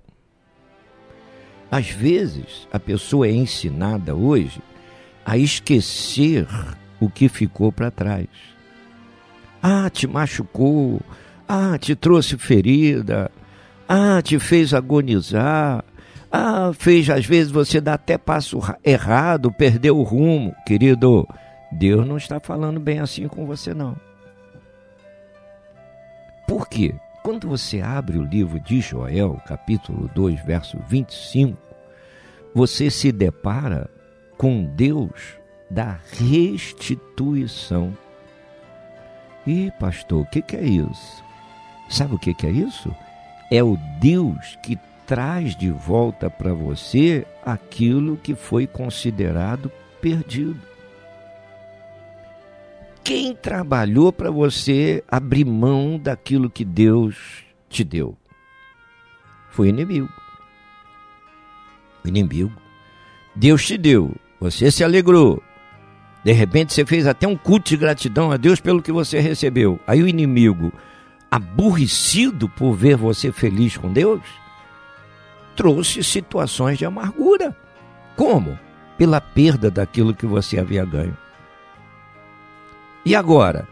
Às 1.74 1.90
vezes, 1.90 2.68
a 2.72 2.80
pessoa 2.80 3.26
é 3.28 3.32
ensinada 3.32 4.14
hoje 4.14 4.62
a 5.26 5.40
esquecer 5.40 6.46
o 7.00 7.10
que 7.10 7.28
ficou 7.28 7.72
para 7.72 7.90
trás. 7.90 8.28
Ah, 9.60 9.90
te 9.90 10.06
machucou. 10.06 11.02
Ah, 11.48 11.76
te 11.80 11.96
trouxe 11.96 12.38
ferida. 12.38 13.32
Ah, 13.90 14.22
te 14.22 14.38
fez 14.38 14.72
agonizar. 14.72 15.84
Ah, 16.32 16.72
fez 16.78 17.10
às 17.10 17.26
vezes 17.26 17.52
você 17.52 17.82
dar 17.82 17.96
até 17.96 18.20
passo 18.20 18.60
ra- 18.60 18.78
errado, 18.86 19.52
perdeu 19.52 19.98
o 19.98 20.04
rumo. 20.04 20.54
Querido, 20.68 21.28
Deus 21.72 22.06
não 22.08 22.18
está 22.18 22.40
falando 22.40 22.80
bem 22.80 23.00
assim 23.00 23.28
com 23.28 23.48
você, 23.48 23.74
não. 23.74 23.96
Por 26.48 26.70
quê? 26.70 26.94
Quando 27.24 27.48
você 27.48 27.80
abre 27.80 28.18
o 28.18 28.24
livro 28.26 28.60
de 28.60 28.82
Joel, 28.82 29.42
capítulo 29.48 30.10
2, 30.14 30.44
verso 30.44 30.78
25, 30.90 31.58
você 32.54 32.92
se 32.92 33.14
depara 33.14 33.90
com 34.38 34.66
Deus 34.66 35.38
da 35.70 35.98
restituição. 36.20 37.98
E, 39.48 39.72
pastor, 39.80 40.24
o 40.24 40.26
que, 40.26 40.44
é 40.54 40.66
isso? 40.66 41.24
Sabe 41.90 42.16
o 42.16 42.20
que 42.20 42.36
é 42.46 42.52
isso? 42.52 42.94
É 43.50 43.64
o 43.64 43.78
Deus 44.02 44.58
que 44.62 44.78
traz 45.08 45.56
de 45.56 45.72
volta 45.72 46.30
para 46.30 46.54
você 46.54 47.26
aquilo 47.46 48.18
que 48.18 48.36
foi 48.36 48.68
considerado 48.68 49.72
perdido. 50.02 50.73
Quem 53.04 53.36
trabalhou 53.36 54.14
para 54.14 54.32
você 54.32 55.04
abrir 55.10 55.44
mão 55.44 56.00
daquilo 56.00 56.50
que 56.50 56.64
Deus 56.64 57.44
te 57.68 57.84
deu? 57.84 58.18
Foi 59.50 59.68
o 59.68 59.70
inimigo. 59.70 60.10
O 62.06 62.08
inimigo. 62.08 62.54
Deus 63.36 63.66
te 63.66 63.78
deu, 63.78 64.16
você 64.40 64.72
se 64.72 64.86
alegrou. 64.86 65.44
De 66.24 66.32
repente 66.32 66.72
você 66.72 66.86
fez 66.86 67.06
até 67.06 67.28
um 67.28 67.36
culto 67.36 67.70
de 67.70 67.78
gratidão 67.78 68.32
a 68.32 68.38
Deus 68.38 68.62
pelo 68.62 68.82
que 68.82 68.92
você 68.92 69.20
recebeu. 69.20 69.78
Aí 69.86 70.02
o 70.02 70.08
inimigo, 70.08 70.72
aborrecido 71.30 72.48
por 72.48 72.74
ver 72.74 72.96
você 72.96 73.34
feliz 73.34 73.76
com 73.76 73.92
Deus, 73.92 74.22
trouxe 75.58 76.02
situações 76.04 76.78
de 76.78 76.86
amargura. 76.86 77.54
Como? 78.16 78.58
Pela 78.98 79.20
perda 79.20 79.70
daquilo 79.70 80.16
que 80.16 80.26
você 80.26 80.58
havia 80.58 80.86
ganho. 80.86 81.18
E 83.06 83.16
agora? 83.16 83.68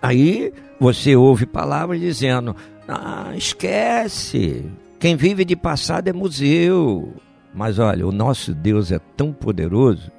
Aí 0.00 0.52
você 0.78 1.16
ouve 1.16 1.46
palavras 1.46 2.00
dizendo: 2.00 2.54
Ah, 2.86 3.32
esquece. 3.36 4.70
Quem 4.98 5.16
vive 5.16 5.44
de 5.44 5.56
passado 5.56 6.08
é 6.08 6.12
museu. 6.12 7.14
Mas 7.54 7.78
olha, 7.78 8.06
o 8.06 8.12
nosso 8.12 8.54
Deus 8.54 8.90
é 8.90 8.98
tão 9.16 9.32
poderoso 9.32 10.10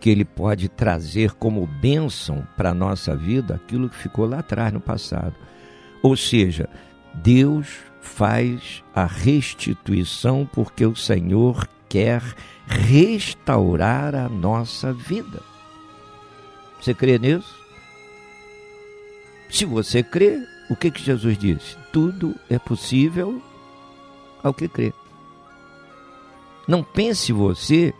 que 0.00 0.10
ele 0.10 0.24
pode 0.24 0.68
trazer 0.68 1.32
como 1.32 1.66
bênção 1.80 2.46
para 2.56 2.70
a 2.70 2.74
nossa 2.74 3.16
vida 3.16 3.54
aquilo 3.54 3.88
que 3.88 3.96
ficou 3.96 4.26
lá 4.26 4.40
atrás 4.40 4.72
no 4.72 4.80
passado. 4.80 5.34
Ou 6.02 6.16
seja, 6.16 6.68
Deus 7.14 7.78
faz 8.00 8.82
a 8.94 9.04
restituição 9.04 10.48
porque 10.52 10.86
o 10.86 10.94
Senhor 10.94 11.68
quer 11.88 12.22
restaurar 12.66 14.14
a 14.14 14.28
nossa 14.28 14.92
vida. 14.92 15.40
Você 16.80 16.94
crê 16.94 17.18
nisso? 17.18 17.56
Se 19.50 19.64
você 19.64 20.02
crê, 20.02 20.40
o 20.68 20.76
que, 20.76 20.90
que 20.90 21.02
Jesus 21.02 21.36
disse? 21.38 21.76
Tudo 21.92 22.34
é 22.48 22.58
possível 22.58 23.42
ao 24.42 24.52
que 24.52 24.68
crê. 24.68 24.92
Não 26.66 26.82
pense 26.82 27.32
você 27.32 27.94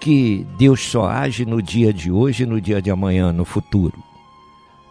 que 0.00 0.46
Deus 0.58 0.80
só 0.80 1.06
age 1.06 1.46
no 1.46 1.62
dia 1.62 1.92
de 1.92 2.10
hoje 2.10 2.44
no 2.44 2.60
dia 2.60 2.82
de 2.82 2.90
amanhã, 2.90 3.32
no 3.32 3.44
futuro. 3.44 4.02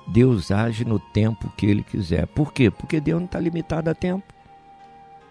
Deus 0.07 0.51
age 0.51 0.85
no 0.85 0.99
tempo 0.99 1.51
que 1.55 1.65
Ele 1.65 1.83
quiser. 1.83 2.25
Por 2.27 2.51
quê? 2.51 2.71
Porque 2.71 2.99
Deus 2.99 3.19
não 3.19 3.25
está 3.25 3.39
limitado 3.39 3.89
a 3.89 3.93
tempo. 3.93 4.23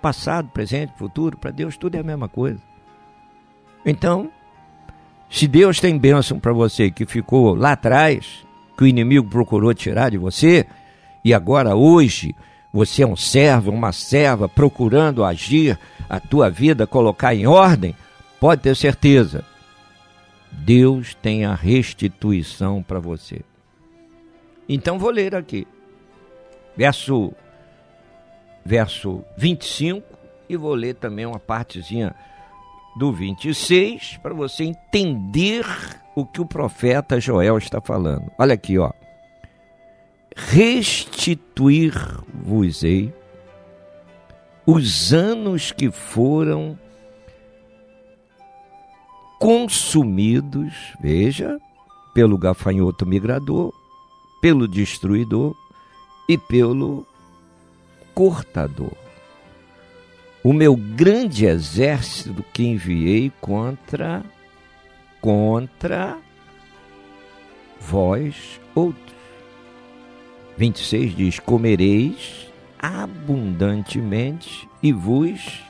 Passado, 0.01 0.49
presente, 0.51 0.93
futuro, 0.97 1.37
para 1.37 1.51
Deus 1.51 1.77
tudo 1.77 1.95
é 1.95 2.01
a 2.01 2.05
mesma 2.05 2.29
coisa. 2.29 2.61
Então, 3.85 4.31
se 5.33 5.49
Deus 5.49 5.81
tem 5.81 5.97
bênção 5.97 6.39
para 6.39 6.53
você 6.53 6.91
que 6.91 7.07
ficou 7.07 7.55
lá 7.55 7.73
atrás, 7.73 8.45
que 8.77 8.85
o 8.85 8.87
inimigo 8.87 9.31
procurou 9.31 9.73
tirar 9.73 10.11
de 10.11 10.19
você, 10.19 10.67
e 11.25 11.33
agora 11.33 11.75
hoje 11.75 12.37
você 12.71 13.03
é 13.03 13.07
um 13.07 13.17
servo, 13.17 13.71
uma 13.71 13.93
serva, 13.93 14.47
procurando 14.47 15.25
agir 15.25 15.79
a 16.07 16.21
tua 16.21 16.51
vida, 16.51 16.87
colocar 16.87 17.35
em 17.35 17.47
ordem, 17.47 17.97
pode 18.39 18.61
ter 18.61 18.77
certeza. 18.77 19.43
Deus 20.53 21.15
tem 21.15 21.47
a 21.47 21.55
restituição 21.55 22.83
para 22.83 23.01
você. 23.01 23.41
Então 24.69 24.99
vou 24.99 25.11
ler 25.11 25.35
aqui. 25.35 25.67
Verso 26.77 27.33
verso 28.65 29.25
25 29.39 30.07
e 30.47 30.59
vou 30.59 30.75
ler 30.75 30.95
também 30.95 31.25
uma 31.25 31.39
partezinha 31.39 32.15
do 32.97 33.13
26 33.13 34.19
para 34.23 34.35
você 34.35 34.65
entender 34.65 35.65
o 36.15 36.27
que 36.27 36.41
o 36.41 36.47
profeta 36.47 37.21
Joel 37.21 37.59
está 37.59 37.81
falando. 37.81 38.31
Olha 38.39 38.55
aqui, 38.55 38.79
ó. 38.79 38.91
Restituir-vos-ei 40.35 43.13
os 44.67 45.13
anos 45.13 45.71
que 45.73 45.91
foram 45.91 46.79
consumidos, 49.39 50.73
veja, 51.01 51.59
pelo 52.15 52.39
gafanhoto 52.39 53.05
migrador, 53.05 53.75
pelo 54.41 54.69
destruidor 54.69 55.55
e 56.29 56.39
pelo 56.39 57.05
cortador. 58.15 59.02
O 60.45 60.53
meu 60.53 60.75
grande 60.75 61.47
exército 61.47 62.45
que 62.53 62.65
enviei 62.65 63.31
contra 63.41 64.25
contra 65.21 66.19
vós 67.81 68.61
outros. 68.75 69.15
26 70.59 71.17
diz: 71.17 71.39
Comereis 71.39 72.51
abundantemente 72.77 74.69
e 74.83 74.93
vos 74.93 75.61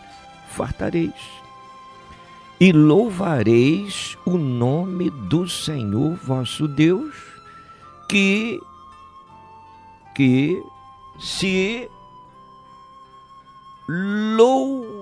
fartareis. 0.48 1.12
E 2.58 2.72
louvareis 2.72 4.16
o 4.24 4.38
nome 4.38 5.10
do 5.10 5.46
Senhor 5.46 6.16
vosso 6.16 6.66
Deus, 6.66 7.14
que 8.08 8.58
que 10.14 10.62
se 11.18 11.90
louve 13.88 14.92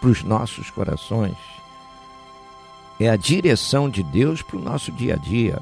para 0.00 0.10
os 0.10 0.22
nossos 0.22 0.70
corações. 0.70 1.36
É 3.00 3.08
a 3.08 3.16
direção 3.16 3.88
de 3.88 4.02
Deus 4.02 4.42
para 4.42 4.56
o 4.56 4.62
nosso 4.62 4.92
dia 4.92 5.14
a 5.14 5.16
dia. 5.16 5.60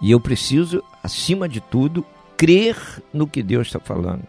E 0.00 0.10
eu 0.10 0.20
preciso, 0.20 0.82
acima 1.02 1.48
de 1.48 1.60
tudo, 1.60 2.04
crer 2.36 2.76
no 3.12 3.26
que 3.26 3.42
Deus 3.42 3.68
está 3.68 3.80
falando. 3.80 4.26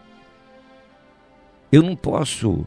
Eu 1.70 1.82
não 1.82 1.94
posso 1.94 2.66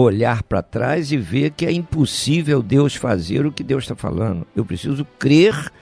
olhar 0.00 0.42
para 0.42 0.62
trás 0.62 1.12
e 1.12 1.16
ver 1.16 1.50
que 1.50 1.66
é 1.66 1.72
impossível 1.72 2.62
Deus 2.62 2.94
fazer 2.94 3.46
o 3.46 3.52
que 3.52 3.62
Deus 3.62 3.84
está 3.84 3.94
falando. 3.94 4.46
Eu 4.54 4.64
preciso 4.64 5.06
crer 5.18 5.72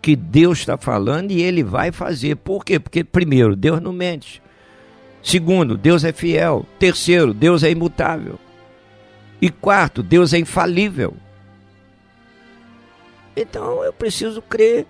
que 0.00 0.16
Deus 0.16 0.58
está 0.58 0.76
falando 0.76 1.30
e 1.30 1.40
Ele 1.40 1.62
vai 1.62 1.92
fazer. 1.92 2.36
Por 2.36 2.64
quê? 2.64 2.80
Porque, 2.80 3.04
primeiro, 3.04 3.54
Deus 3.54 3.80
não 3.80 3.92
mente. 3.92 4.42
Segundo, 5.22 5.76
Deus 5.76 6.02
é 6.04 6.12
fiel. 6.12 6.66
Terceiro, 6.78 7.32
Deus 7.32 7.62
é 7.62 7.70
imutável. 7.70 8.38
E 9.40 9.48
quarto, 9.48 10.02
Deus 10.02 10.32
é 10.32 10.38
infalível. 10.38 11.14
Então 13.36 13.82
eu 13.84 13.92
preciso 13.92 14.42
crer. 14.42 14.86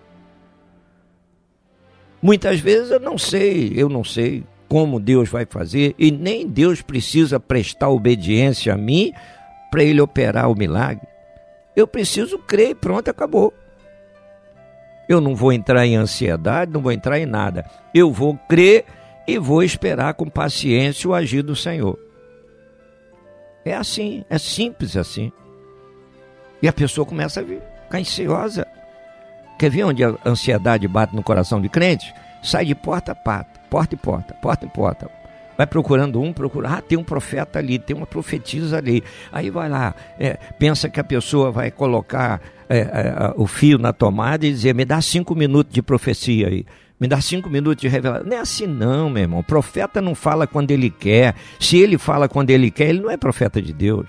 Muitas 2.21 2.61
vezes 2.61 2.91
eu 2.91 3.01
não 3.01 3.19
sei, 3.19 3.73
eu 3.77 3.89
não 3.89 4.05
sei 4.05 4.45
como 4.73 4.99
Deus 4.99 5.29
vai 5.29 5.45
fazer 5.45 5.95
e 5.99 6.11
nem 6.11 6.49
Deus 6.49 6.81
precisa 6.81 7.39
prestar 7.39 7.91
obediência 7.91 8.73
a 8.73 8.77
mim 8.79 9.13
para 9.71 9.85
ele 9.85 10.01
operar 10.01 10.51
o 10.51 10.57
milagre. 10.57 11.07
Eu 11.77 11.87
preciso 11.87 12.39
crer 12.39 12.71
e 12.71 12.75
pronto, 12.75 13.11
acabou. 13.11 13.53
Eu 15.07 15.21
não 15.21 15.37
vou 15.37 15.53
entrar 15.53 15.85
em 15.85 15.95
ansiedade, 15.95 16.73
não 16.73 16.81
vou 16.81 16.91
entrar 16.91 17.19
em 17.19 17.27
nada. 17.27 17.67
Eu 17.93 18.11
vou 18.11 18.35
crer 18.49 18.87
e 19.29 19.39
vou 19.39 19.63
esperar 19.63 20.15
com 20.15 20.31
paciência 20.31 21.11
o 21.11 21.13
agir 21.13 21.43
do 21.43 21.55
Senhor. 21.55 21.99
É 23.67 23.75
assim, 23.75 24.25
é 24.31 24.39
simples 24.39 24.97
assim. 24.97 25.31
E 26.63 26.67
a 26.67 26.73
pessoa 26.73 27.05
começa 27.05 27.43
a 27.43 27.45
ficar 27.45 27.99
ansiosa. 27.99 28.67
Quer 29.59 29.69
ver 29.69 29.85
onde 29.85 30.03
a 30.03 30.17
ansiedade 30.25 30.89
bate 30.89 31.15
no 31.15 31.23
coração 31.23 31.61
de 31.61 31.69
crente? 31.69 32.15
Sai 32.43 32.65
de 32.65 32.75
porta 32.75 33.13
a 33.13 33.15
porta, 33.15 33.52
porta 33.73 33.95
e 33.95 33.99
porta, 33.99 34.35
porta 34.35 34.67
e 34.67 34.69
porta. 34.69 35.11
Vai 35.57 35.67
procurando 35.67 36.21
um, 36.21 36.31
procura. 36.31 36.69
Ah, 36.69 36.83
tem 36.83 36.99
um 36.99 37.05
profeta 37.05 37.59
ali, 37.59 37.79
tem 37.79 37.97
uma 37.97 38.07
profetisa 38.07 38.77
ali. 38.77 39.03
Aí 39.33 39.49
vai 39.49 39.71
lá, 39.71 39.95
é, 40.19 40.37
pensa 40.59 40.91
que 40.91 41.01
a 41.01 41.05
pessoa 41.05 41.51
vai 41.51 41.71
colocar 41.71 42.39
é, 42.69 42.79
é, 42.79 43.33
o 43.35 43.47
fio 43.47 43.79
na 43.79 43.91
tomada 43.91 44.47
e 44.47 44.51
dizer: 44.51 44.75
me 44.75 44.85
dá 44.85 45.01
cinco 45.01 45.35
minutos 45.35 45.73
de 45.73 45.81
profecia 45.81 46.49
aí. 46.49 46.67
Me 47.01 47.09
dá 47.09 47.19
cinco 47.21 47.49
minutos 47.49 47.81
de 47.81 47.89
revelação. 47.89 48.27
Não 48.27 48.37
é 48.37 48.41
assim, 48.41 48.67
não, 48.67 49.09
meu 49.09 49.23
irmão. 49.23 49.41
O 49.41 49.45
profeta 49.45 50.03
não 50.03 50.15
fala 50.15 50.47
quando 50.47 50.71
ele 50.71 50.91
quer. 50.91 51.35
Se 51.59 51.79
ele 51.79 51.97
fala 51.97 52.29
quando 52.29 52.51
ele 52.51 52.71
quer, 52.71 52.91
ele 52.91 53.01
não 53.01 53.11
é 53.11 53.17
profeta 53.17 53.61
de 53.61 53.73
Deus. 53.73 54.07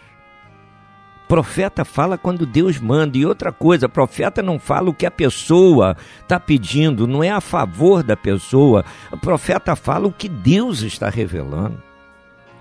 Profeta 1.34 1.84
fala 1.84 2.15
quando 2.15 2.46
Deus 2.46 2.80
manda. 2.80 3.17
E 3.17 3.26
outra 3.26 3.52
coisa, 3.52 3.89
profeta 3.89 4.43
não 4.43 4.60
fala 4.60 4.91
o 4.91 4.93
que 4.93 5.04
a 5.04 5.10
pessoa 5.10 5.98
está 6.22 6.39
pedindo, 6.39 7.08
não 7.08 7.24
é 7.24 7.32
a 7.32 7.41
favor 7.41 8.04
da 8.04 8.15
pessoa. 8.15 8.86
O 9.12 9.17
profeta 9.17 9.76
fala 9.76 10.08
o 10.08 10.12
que 10.12 10.30
Deus 10.30 10.84
está 10.84 11.10
revelando. 11.10 11.82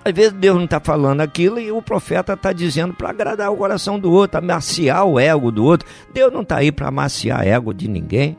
Às 0.03 0.15
vezes 0.15 0.33
Deus 0.33 0.57
não 0.57 0.65
está 0.65 0.81
falando 0.81 1.21
aquilo 1.21 1.61
e 1.61 1.71
o 1.71 1.83
profeta 1.83 2.33
está 2.33 2.51
dizendo 2.51 2.95
para 2.95 3.11
agradar 3.11 3.53
o 3.53 3.59
coração 3.59 3.99
do 3.99 4.11
outro, 4.11 4.39
amaciar 4.39 5.05
o 5.05 5.21
ego 5.21 5.53
do 5.53 5.63
outro. 5.67 5.87
Deus 6.15 6.33
não 6.33 6.41
está 6.41 6.57
aí 6.57 6.73
para 6.73 6.89
amaciar 6.89 7.47
ego 7.47 7.75
de 7.75 7.87
ninguém. 7.87 8.39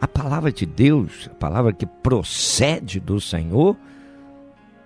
A 0.00 0.06
palavra 0.06 0.52
de 0.52 0.66
Deus, 0.66 1.28
a 1.28 1.34
palavra 1.34 1.72
que 1.72 1.84
procede 1.84 3.00
do 3.00 3.20
Senhor, 3.20 3.76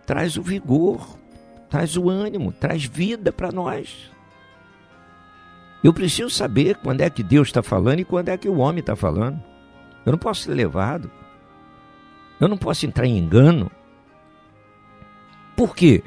traz 0.07 0.39
o 0.39 0.43
vigor, 0.43 1.19
traz 1.69 1.97
o 1.97 2.09
ânimo, 2.09 2.53
traz 2.53 2.85
vida 2.85 3.33
para 3.33 3.53
nós. 3.53 4.11
Eu 5.83 5.93
preciso 5.93 6.31
saber 6.31 6.77
quando 6.77 7.01
é 7.01 7.11
que 7.11 7.23
Deus 7.23 7.49
está 7.49 7.63
falando 7.63 8.01
e 8.01 8.05
quando 8.05 8.29
é 8.29 8.37
que 8.37 8.49
o 8.49 8.59
homem 8.59 8.81
está 8.81 8.97
falando. 8.97 9.41
Eu 10.05 10.13
não 10.13 10.19
posso 10.19 10.43
ser 10.43 10.55
levado. 10.55 11.11
Eu 12.41 12.49
não 12.49 12.57
posso 12.57 12.87
entrar 12.87 13.07
em 13.07 13.19
engano. 13.19 13.71
Por 15.57 15.75
quê? 15.75 16.03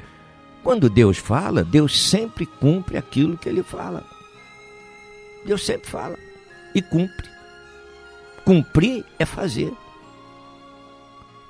Quando 0.62 0.90
Deus 0.90 1.18
fala, 1.18 1.64
Deus 1.64 2.00
sempre 2.00 2.46
cumpre 2.46 2.96
aquilo 2.96 3.38
que 3.38 3.48
ele 3.48 3.62
fala. 3.62 4.04
Deus 5.44 5.64
sempre 5.64 5.88
fala 5.88 6.16
e 6.74 6.82
cumpre. 6.82 7.28
Cumprir 8.44 9.04
é 9.18 9.24
fazer. 9.24 9.72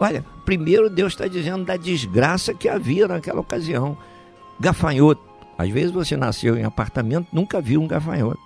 Olha, 0.00 0.24
primeiro 0.46 0.88
Deus 0.88 1.12
está 1.12 1.28
dizendo 1.28 1.66
da 1.66 1.76
desgraça 1.76 2.54
que 2.54 2.70
havia 2.70 3.06
naquela 3.06 3.40
ocasião. 3.40 3.96
Gafanhoto. 4.58 5.22
Às 5.58 5.68
vezes 5.68 5.90
você 5.90 6.16
nasceu 6.16 6.56
em 6.56 6.64
apartamento, 6.64 7.28
nunca 7.30 7.60
viu 7.60 7.82
um 7.82 7.86
gafanhoto. 7.86 8.40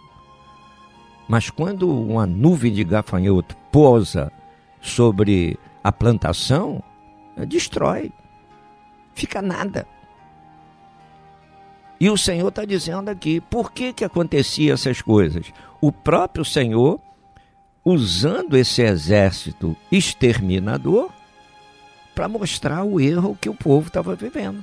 Mas 1.29 1.49
quando 1.49 1.89
uma 1.89 2.27
nuvem 2.27 2.73
de 2.73 2.83
gafanhoto 2.83 3.57
pousa 3.71 4.33
sobre 4.81 5.57
a 5.83 5.93
plantação, 5.93 6.83
destrói. 7.47 8.13
Fica 9.15 9.41
nada. 9.41 9.87
E 12.01 12.11
o 12.11 12.17
Senhor 12.19 12.49
está 12.49 12.65
dizendo 12.65 13.09
aqui, 13.09 13.41
por 13.41 13.71
que, 13.71 13.93
que 13.93 14.05
acontecia 14.05 14.73
essas 14.73 15.01
coisas? 15.01 15.53
O 15.81 15.93
próprio 15.93 16.45
Senhor 16.45 17.01
usando 17.85 18.57
esse 18.57 18.83
exército 18.83 19.77
exterminador 19.93 21.11
para 22.15 22.29
mostrar 22.29 22.85
o 22.85 23.01
erro 23.01 23.37
que 23.41 23.49
o 23.49 23.55
povo 23.55 23.89
estava 23.89 24.15
vivendo. 24.15 24.63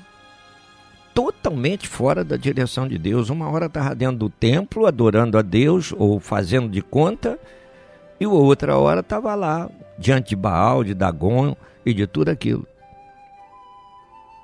Totalmente 1.14 1.88
fora 1.88 2.24
da 2.24 2.38
direção 2.38 2.88
de 2.88 2.98
Deus. 2.98 3.30
Uma 3.30 3.50
hora 3.50 3.66
estava 3.66 3.94
dentro 3.94 4.18
do 4.18 4.30
templo, 4.30 4.86
adorando 4.86 5.38
a 5.38 5.42
Deus 5.42 5.94
ou 5.98 6.20
fazendo 6.20 6.70
de 6.70 6.82
conta, 6.82 7.38
e 8.20 8.26
outra 8.26 8.78
hora 8.78 9.02
estava 9.02 9.36
lá, 9.36 9.70
diante 9.98 10.30
de 10.30 10.36
Baal, 10.36 10.84
de 10.84 10.94
Dagon 10.94 11.56
e 11.86 11.94
de 11.94 12.08
tudo 12.08 12.30
aquilo. 12.30 12.66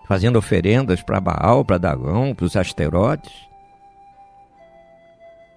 Fazendo 0.07 0.37
oferendas 0.37 1.01
para 1.01 1.21
Baal, 1.21 1.63
para 1.63 1.77
Dagon, 1.77 2.33
para 2.33 2.45
os 2.45 2.55
asteroides. 2.55 3.31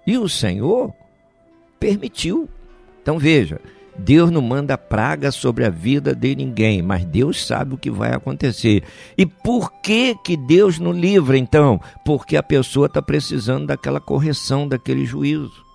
E 0.05 0.17
o 0.17 0.29
Senhor 0.29 0.93
permitiu 1.79 2.49
então 3.01 3.17
veja, 3.17 3.59
Deus 3.97 4.31
não 4.31 4.41
manda 4.41 4.77
praga 4.77 5.31
sobre 5.31 5.65
a 5.65 5.69
vida 5.69 6.15
de 6.15 6.35
ninguém, 6.35 6.81
mas 6.81 7.05
Deus 7.05 7.45
sabe 7.45 7.73
o 7.73 7.77
que 7.77 7.91
vai 7.91 8.13
acontecer. 8.13 8.83
E 9.17 9.25
por 9.25 9.71
que 9.81 10.15
que 10.23 10.37
Deus 10.37 10.79
não 10.79 10.91
livra 10.91 11.37
então? 11.37 11.79
Porque 12.05 12.37
a 12.37 12.43
pessoa 12.43 12.87
está 12.87 13.01
precisando 13.01 13.67
daquela 13.67 13.99
correção, 13.99 14.67
daquele 14.67 15.05
juízo. 15.05 15.71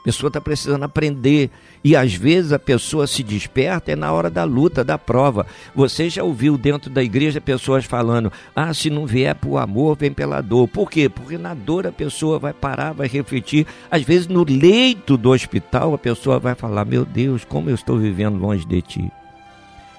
A 0.00 0.04
pessoa 0.04 0.28
está 0.28 0.40
precisando 0.40 0.82
aprender. 0.84 1.50
E 1.84 1.96
às 1.96 2.14
vezes 2.14 2.52
a 2.52 2.58
pessoa 2.58 3.06
se 3.06 3.22
desperta 3.22 3.90
é 3.90 3.96
na 3.96 4.12
hora 4.12 4.30
da 4.30 4.44
luta, 4.44 4.84
da 4.84 4.96
prova. 4.96 5.46
Você 5.74 6.08
já 6.08 6.22
ouviu 6.22 6.56
dentro 6.56 6.88
da 6.88 7.02
igreja 7.02 7.40
pessoas 7.40 7.84
falando: 7.84 8.32
ah, 8.54 8.72
se 8.72 8.88
não 8.88 9.04
vier 9.04 9.34
por 9.34 9.58
amor, 9.58 9.96
vem 9.96 10.12
pela 10.12 10.40
dor. 10.40 10.68
Por 10.68 10.90
quê? 10.90 11.08
Porque 11.08 11.36
na 11.36 11.54
dor 11.54 11.86
a 11.86 11.92
pessoa 11.92 12.38
vai 12.38 12.52
parar, 12.52 12.92
vai 12.92 13.08
refletir. 13.08 13.66
Às 13.90 14.02
vezes 14.02 14.28
no 14.28 14.44
leito 14.44 15.16
do 15.16 15.30
hospital 15.30 15.94
a 15.94 15.98
pessoa 15.98 16.38
vai 16.38 16.54
falar: 16.54 16.84
meu 16.84 17.04
Deus, 17.04 17.44
como 17.44 17.68
eu 17.68 17.74
estou 17.74 17.98
vivendo 17.98 18.38
longe 18.38 18.64
de 18.64 18.80
ti. 18.80 19.12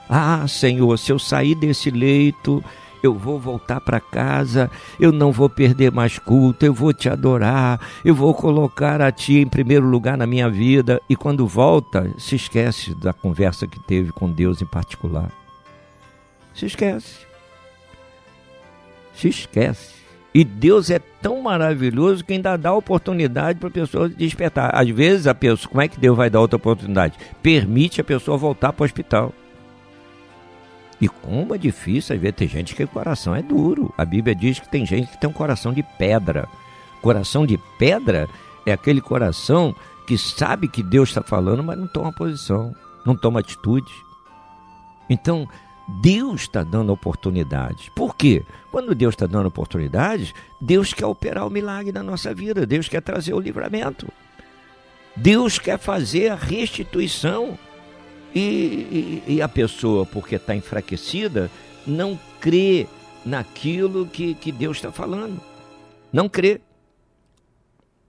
Ah, 0.09 0.45
Senhor, 0.47 0.97
se 0.97 1.11
eu 1.11 1.19
sair 1.19 1.55
desse 1.55 1.89
leito, 1.89 2.63
eu 3.03 3.13
vou 3.13 3.37
voltar 3.37 3.81
para 3.81 3.99
casa, 3.99 4.71
eu 4.97 5.11
não 5.11 5.31
vou 5.31 5.49
perder 5.49 5.91
mais 5.91 6.17
culto, 6.17 6.65
eu 6.65 6.73
vou 6.73 6.93
te 6.93 7.09
adorar, 7.09 7.79
eu 8.05 8.15
vou 8.15 8.33
colocar 8.33 9.01
a 9.01 9.11
ti 9.11 9.39
em 9.39 9.47
primeiro 9.47 9.85
lugar 9.85 10.17
na 10.17 10.25
minha 10.25 10.49
vida. 10.49 11.01
E 11.09 11.15
quando 11.15 11.45
volta, 11.45 12.09
se 12.17 12.35
esquece 12.35 12.95
da 12.95 13.11
conversa 13.11 13.67
que 13.67 13.79
teve 13.81 14.13
com 14.13 14.31
Deus 14.31 14.61
em 14.61 14.65
particular. 14.65 15.29
Se 16.55 16.65
esquece. 16.65 17.17
Se 19.13 19.27
esquece. 19.27 19.93
E 20.33 20.43
Deus 20.43 20.89
é 20.89 20.97
tão 20.97 21.41
maravilhoso 21.41 22.23
que 22.23 22.33
ainda 22.33 22.57
dá 22.57 22.73
oportunidade 22.73 23.59
para 23.59 23.67
a 23.67 23.71
pessoa 23.71 24.09
despertar. 24.09 24.71
Às 24.73 24.89
vezes 24.89 25.27
a 25.27 25.35
pessoa, 25.35 25.69
como 25.69 25.81
é 25.81 25.87
que 25.87 25.99
Deus 25.99 26.17
vai 26.17 26.29
dar 26.29 26.39
outra 26.39 26.57
oportunidade? 26.57 27.19
Permite 27.41 28.01
a 28.01 28.03
pessoa 28.03 28.37
voltar 28.37 28.73
para 28.73 28.83
o 28.83 28.85
hospital. 28.85 29.33
E 31.01 31.07
como 31.07 31.53
é 31.53 31.57
difícil, 31.57 32.15
às 32.15 32.21
vezes 32.21 32.35
tem 32.35 32.47
gente 32.47 32.75
que 32.75 32.83
o 32.83 32.87
coração 32.87 33.35
é 33.35 33.41
duro. 33.41 33.93
A 33.97 34.05
Bíblia 34.05 34.35
diz 34.35 34.59
que 34.59 34.69
tem 34.69 34.85
gente 34.85 35.11
que 35.11 35.19
tem 35.19 35.29
um 35.29 35.33
coração 35.33 35.73
de 35.73 35.83
pedra. 35.83 36.47
Coração 37.01 37.45
de 37.45 37.57
pedra 37.77 38.29
é 38.65 38.71
aquele 38.71 39.01
coração 39.01 39.75
que 40.07 40.17
sabe 40.17 40.67
que 40.67 40.83
Deus 40.83 41.09
está 41.09 41.21
falando, 41.21 41.63
mas 41.63 41.77
não 41.77 41.87
toma 41.87 42.11
posição, 42.11 42.75
não 43.05 43.15
toma 43.15 43.39
atitude. 43.39 43.91
Então, 45.09 45.47
Deus 46.01 46.41
está 46.41 46.63
dando 46.63 46.93
oportunidades. 46.93 47.89
Por 47.89 48.15
quê? 48.15 48.43
Quando 48.71 48.95
Deus 48.95 49.13
está 49.13 49.25
dando 49.25 49.47
oportunidades, 49.47 50.33
Deus 50.61 50.93
quer 50.93 51.05
operar 51.05 51.45
o 51.45 51.49
milagre 51.49 51.91
na 51.91 52.03
nossa 52.03 52.33
vida, 52.33 52.65
Deus 52.65 52.87
quer 52.87 53.01
trazer 53.01 53.33
o 53.33 53.39
livramento. 53.39 54.07
Deus 55.15 55.59
quer 55.59 55.77
fazer 55.77 56.29
a 56.29 56.35
restituição 56.35 57.57
e, 58.35 58.39
e, 59.27 59.35
e 59.35 59.41
a 59.41 59.47
pessoa, 59.47 60.05
porque 60.05 60.35
está 60.35 60.55
enfraquecida, 60.55 61.49
não 61.85 62.19
crê 62.39 62.87
naquilo 63.25 64.05
que, 64.05 64.33
que 64.33 64.51
Deus 64.51 64.77
está 64.77 64.91
falando. 64.91 65.39
Não 66.11 66.27
crê. 66.27 66.61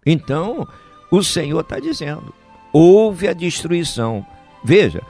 Então, 0.05 0.67
o 1.11 1.23
Senhor 1.23 1.61
está 1.61 1.79
dizendo: 1.79 2.35
houve 2.73 3.29
a 3.29 3.33
destruição. 3.33 4.27
Veja, 4.63 5.03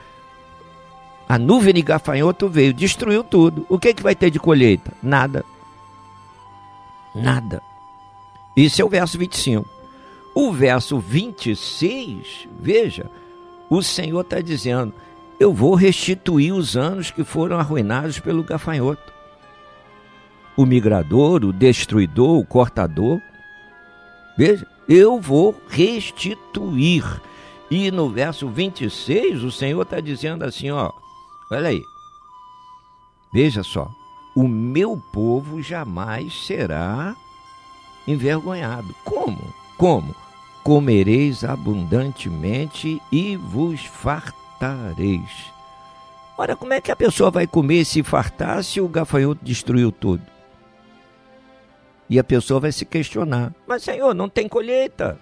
a 1.28 1.38
nuvem 1.38 1.74
de 1.74 1.82
gafanhoto 1.82 2.48
veio, 2.48 2.72
destruiu 2.72 3.24
tudo. 3.24 3.66
O 3.68 3.78
que, 3.78 3.94
que 3.94 4.02
vai 4.02 4.14
ter 4.14 4.30
de 4.30 4.38
colheita? 4.38 4.92
Nada. 5.02 5.44
Nada. 7.14 7.62
Isso 8.56 8.82
é 8.82 8.84
o 8.84 8.88
verso 8.88 9.18
25. 9.18 9.68
O 10.34 10.52
verso 10.52 10.98
26, 10.98 12.48
veja, 12.58 13.08
o 13.74 13.82
Senhor 13.82 14.20
está 14.20 14.40
dizendo: 14.40 14.92
eu 15.38 15.52
vou 15.52 15.74
restituir 15.74 16.52
os 16.52 16.76
anos 16.76 17.10
que 17.10 17.24
foram 17.24 17.58
arruinados 17.58 18.20
pelo 18.20 18.44
gafanhoto. 18.44 19.12
O 20.56 20.64
migrador, 20.64 21.44
o 21.44 21.52
destruidor, 21.52 22.38
o 22.38 22.46
cortador. 22.46 23.20
Veja, 24.38 24.66
eu 24.88 25.20
vou 25.20 25.60
restituir. 25.68 27.04
E 27.70 27.90
no 27.90 28.08
verso 28.08 28.48
26, 28.48 29.42
o 29.42 29.50
Senhor 29.50 29.82
está 29.82 29.98
dizendo 30.00 30.44
assim: 30.44 30.70
ó, 30.70 30.90
olha 31.50 31.70
aí. 31.70 31.82
Veja 33.32 33.64
só, 33.64 33.90
o 34.36 34.46
meu 34.46 34.96
povo 35.12 35.60
jamais 35.60 36.46
será 36.46 37.16
envergonhado. 38.06 38.94
Como? 39.04 39.52
Como? 39.76 40.14
Comereis 40.64 41.44
abundantemente 41.44 43.00
e 43.12 43.36
vos 43.36 43.84
fartareis. 43.84 45.52
Ora, 46.38 46.56
como 46.56 46.72
é 46.72 46.80
que 46.80 46.90
a 46.90 46.96
pessoa 46.96 47.30
vai 47.30 47.46
comer 47.46 47.84
se 47.84 48.02
fartar 48.02 48.64
se 48.64 48.80
o 48.80 48.88
gafanhoto 48.88 49.44
destruiu 49.44 49.92
tudo? 49.92 50.22
E 52.08 52.18
a 52.18 52.24
pessoa 52.24 52.60
vai 52.60 52.72
se 52.72 52.86
questionar: 52.86 53.52
Mas, 53.66 53.82
Senhor, 53.82 54.14
não 54.14 54.28
tem 54.28 54.48
colheita. 54.48 55.18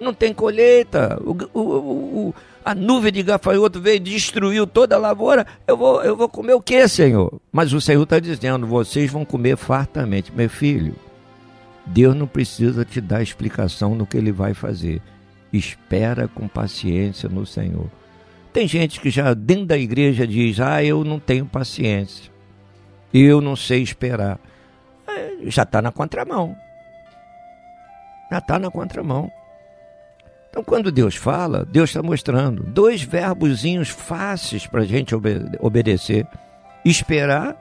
Não 0.00 0.14
tem 0.14 0.32
colheita. 0.32 1.20
O, 1.20 1.36
o, 1.58 1.60
o, 2.28 2.34
a 2.64 2.74
nuvem 2.74 3.10
de 3.12 3.22
gafanhoto 3.22 3.80
veio 3.80 3.96
e 3.96 4.00
destruiu 4.00 4.64
toda 4.64 4.94
a 4.94 4.98
lavoura. 4.98 5.44
Eu 5.66 5.76
vou, 5.76 6.02
eu 6.04 6.16
vou 6.16 6.28
comer 6.28 6.54
o 6.54 6.62
que, 6.62 6.86
Senhor? 6.86 7.40
Mas 7.50 7.72
o 7.72 7.80
Senhor 7.80 8.02
está 8.04 8.20
dizendo: 8.20 8.66
Vocês 8.66 9.10
vão 9.10 9.24
comer 9.24 9.56
fartamente. 9.56 10.32
Meu 10.32 10.48
filho, 10.48 10.94
Deus 11.88 12.14
não 12.14 12.26
precisa 12.26 12.84
te 12.84 13.00
dar 13.00 13.22
explicação 13.22 13.94
no 13.94 14.06
que 14.06 14.16
ele 14.16 14.30
vai 14.30 14.54
fazer. 14.54 15.00
Espera 15.52 16.28
com 16.28 16.46
paciência 16.46 17.28
no 17.28 17.46
Senhor. 17.46 17.90
Tem 18.52 18.68
gente 18.68 19.00
que 19.00 19.10
já 19.10 19.32
dentro 19.34 19.66
da 19.66 19.78
igreja 19.78 20.26
diz: 20.26 20.60
Ah, 20.60 20.82
eu 20.84 21.02
não 21.02 21.18
tenho 21.18 21.46
paciência. 21.46 22.30
Eu 23.12 23.40
não 23.40 23.56
sei 23.56 23.82
esperar. 23.82 24.38
É, 25.06 25.36
já 25.46 25.62
está 25.62 25.80
na 25.80 25.90
contramão. 25.90 26.54
Já 28.30 28.38
está 28.38 28.58
na 28.58 28.70
contramão. 28.70 29.30
Então, 30.50 30.62
quando 30.62 30.92
Deus 30.92 31.14
fala, 31.14 31.64
Deus 31.64 31.90
está 31.90 32.02
mostrando 32.02 32.62
dois 32.62 33.02
verbozinhos 33.02 33.88
fáceis 33.88 34.66
para 34.66 34.82
a 34.82 34.86
gente 34.86 35.14
obede 35.14 35.56
obedecer: 35.60 36.26
esperar 36.84 37.56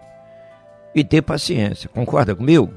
e 0.94 1.04
ter 1.04 1.22
paciência. 1.22 1.90
Concorda 1.90 2.36
comigo? 2.36 2.74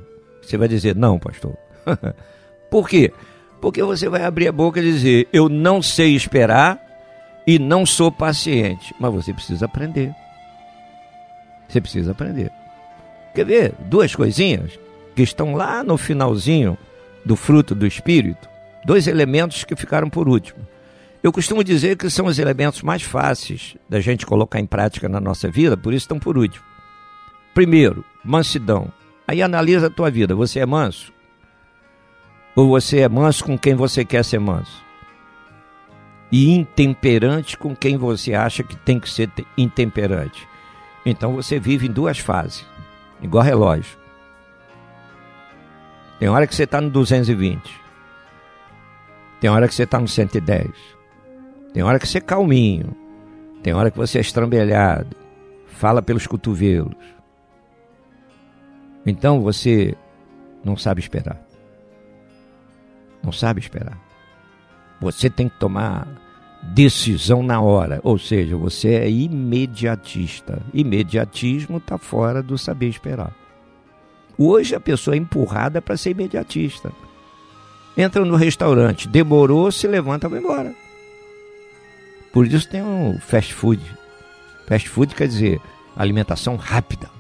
Você 0.51 0.59
vai 0.59 0.67
dizer, 0.67 0.97
não, 0.97 1.17
pastor. 1.17 1.57
Por 2.69 2.89
quê? 2.89 3.13
Porque 3.61 3.81
você 3.85 4.09
vai 4.09 4.25
abrir 4.25 4.49
a 4.49 4.53
boca 4.53 4.81
e 4.81 4.83
dizer, 4.83 5.29
eu 5.33 5.49
não 5.49 5.81
sei 5.81 6.17
esperar 6.17 6.77
e 7.47 7.57
não 7.57 7.87
sou 7.87 8.11
paciente. 8.11 8.93
Mas 8.99 9.15
você 9.15 9.33
precisa 9.33 9.67
aprender. 9.67 10.13
Você 11.69 11.81
precisa 11.81 12.11
aprender. 12.11 12.51
Quer 13.33 13.47
ver? 13.47 13.75
Duas 13.79 14.13
coisinhas 14.13 14.77
que 15.15 15.23
estão 15.23 15.55
lá 15.55 15.85
no 15.85 15.97
finalzinho 15.97 16.77
do 17.25 17.37
fruto 17.37 17.73
do 17.73 17.87
Espírito. 17.87 18.49
Dois 18.85 19.07
elementos 19.07 19.63
que 19.63 19.77
ficaram 19.77 20.11
por 20.11 20.29
último. 20.29 20.67
Eu 21.23 21.31
costumo 21.31 21.63
dizer 21.63 21.97
que 21.97 22.11
são 22.11 22.27
os 22.27 22.41
elementos 22.41 22.83
mais 22.83 23.03
fáceis 23.03 23.77
da 23.89 24.01
gente 24.01 24.27
colocar 24.27 24.59
em 24.59 24.67
prática 24.67 25.09
na 25.09 25.21
nossa 25.21 25.49
vida, 25.49 25.77
por 25.77 25.93
isso 25.93 26.05
estão 26.05 26.19
por 26.19 26.37
último. 26.37 26.65
Primeiro, 27.55 28.05
mansidão. 28.25 28.93
Aí 29.31 29.43
analisa 29.43 29.87
a 29.87 29.91
tua 29.91 30.11
vida. 30.11 30.35
Você 30.35 30.59
é 30.59 30.67
manso? 30.67 31.13
Ou 32.57 32.67
você 32.67 32.99
é 32.99 33.09
manso 33.09 33.45
com 33.45 33.57
quem 33.57 33.77
você 33.77 34.05
quer 34.05 34.25
ser 34.25 34.41
manso? 34.41 34.83
E 36.33 36.51
intemperante 36.51 37.57
com 37.57 37.73
quem 37.77 37.97
você 37.97 38.35
acha 38.35 38.65
que 38.65 38.75
tem 38.75 38.99
que 38.99 39.09
ser 39.09 39.31
intemperante. 39.57 40.49
Então 41.07 41.33
você 41.33 41.61
vive 41.61 41.87
em 41.87 41.93
duas 41.93 42.19
fases, 42.19 42.67
igual 43.23 43.45
relógio. 43.45 43.97
Tem 46.19 46.29
hora 46.29 46.45
que 46.45 46.55
você 46.57 46.65
está 46.65 46.81
no 46.81 46.91
220. 46.91 47.73
Tem 49.41 49.49
hora 49.49 49.69
que 49.69 49.75
você 49.77 49.85
está 49.85 50.01
no 50.01 50.09
110. 50.09 50.73
Tem 51.73 51.85
hora 51.85 52.01
que 52.01 52.09
você 52.09 52.19
é 52.19 52.21
calminho. 52.21 52.97
Tem 53.63 53.73
hora 53.75 53.93
que 53.93 53.97
você 53.97 54.19
é 54.19 54.23
estrambelhado. 54.23 55.17
Fala 55.69 56.03
pelos 56.03 56.27
cotovelos. 56.27 57.20
Então 59.05 59.41
você 59.41 59.95
não 60.65 60.77
sabe 60.77 61.01
esperar. 61.01 61.41
Não 63.23 63.33
sabe 63.33 63.61
esperar. 63.61 63.99
Você 65.01 65.31
tem 65.31 65.49
que 65.49 65.59
tomar 65.59 66.07
decisão 66.63 67.43
na 67.43 67.61
hora, 67.61 68.01
ou 68.03 68.19
seja, 68.19 68.57
você 68.57 68.95
é 68.95 69.11
imediatista. 69.11 70.63
Imediatismo 70.75 71.79
está 71.79 71.97
fora 71.97 72.43
do 72.43 72.59
saber 72.59 72.89
esperar. 72.89 73.35
Hoje 74.37 74.75
a 74.75 74.81
pessoa 74.81 75.15
é 75.15 75.19
empurrada 75.19 75.81
para 75.81 75.97
ser 75.97 76.11
imediatista. 76.11 76.93
Entra 77.97 78.25
no 78.25 78.37
restaurante, 78.37 79.09
demorou, 79.09 79.71
se 79.73 79.87
levanta 79.87 80.29
vai 80.29 80.39
embora. 80.41 80.75
Por 82.33 82.47
isso 82.47 82.69
tem 82.69 82.83
um 82.83 83.19
fast 83.19 83.53
food. 83.53 83.83
Fast 84.67 84.89
food 84.89 85.15
quer 85.15 85.27
dizer 85.27 85.61
alimentação 85.97 86.57
rápida 86.57 87.20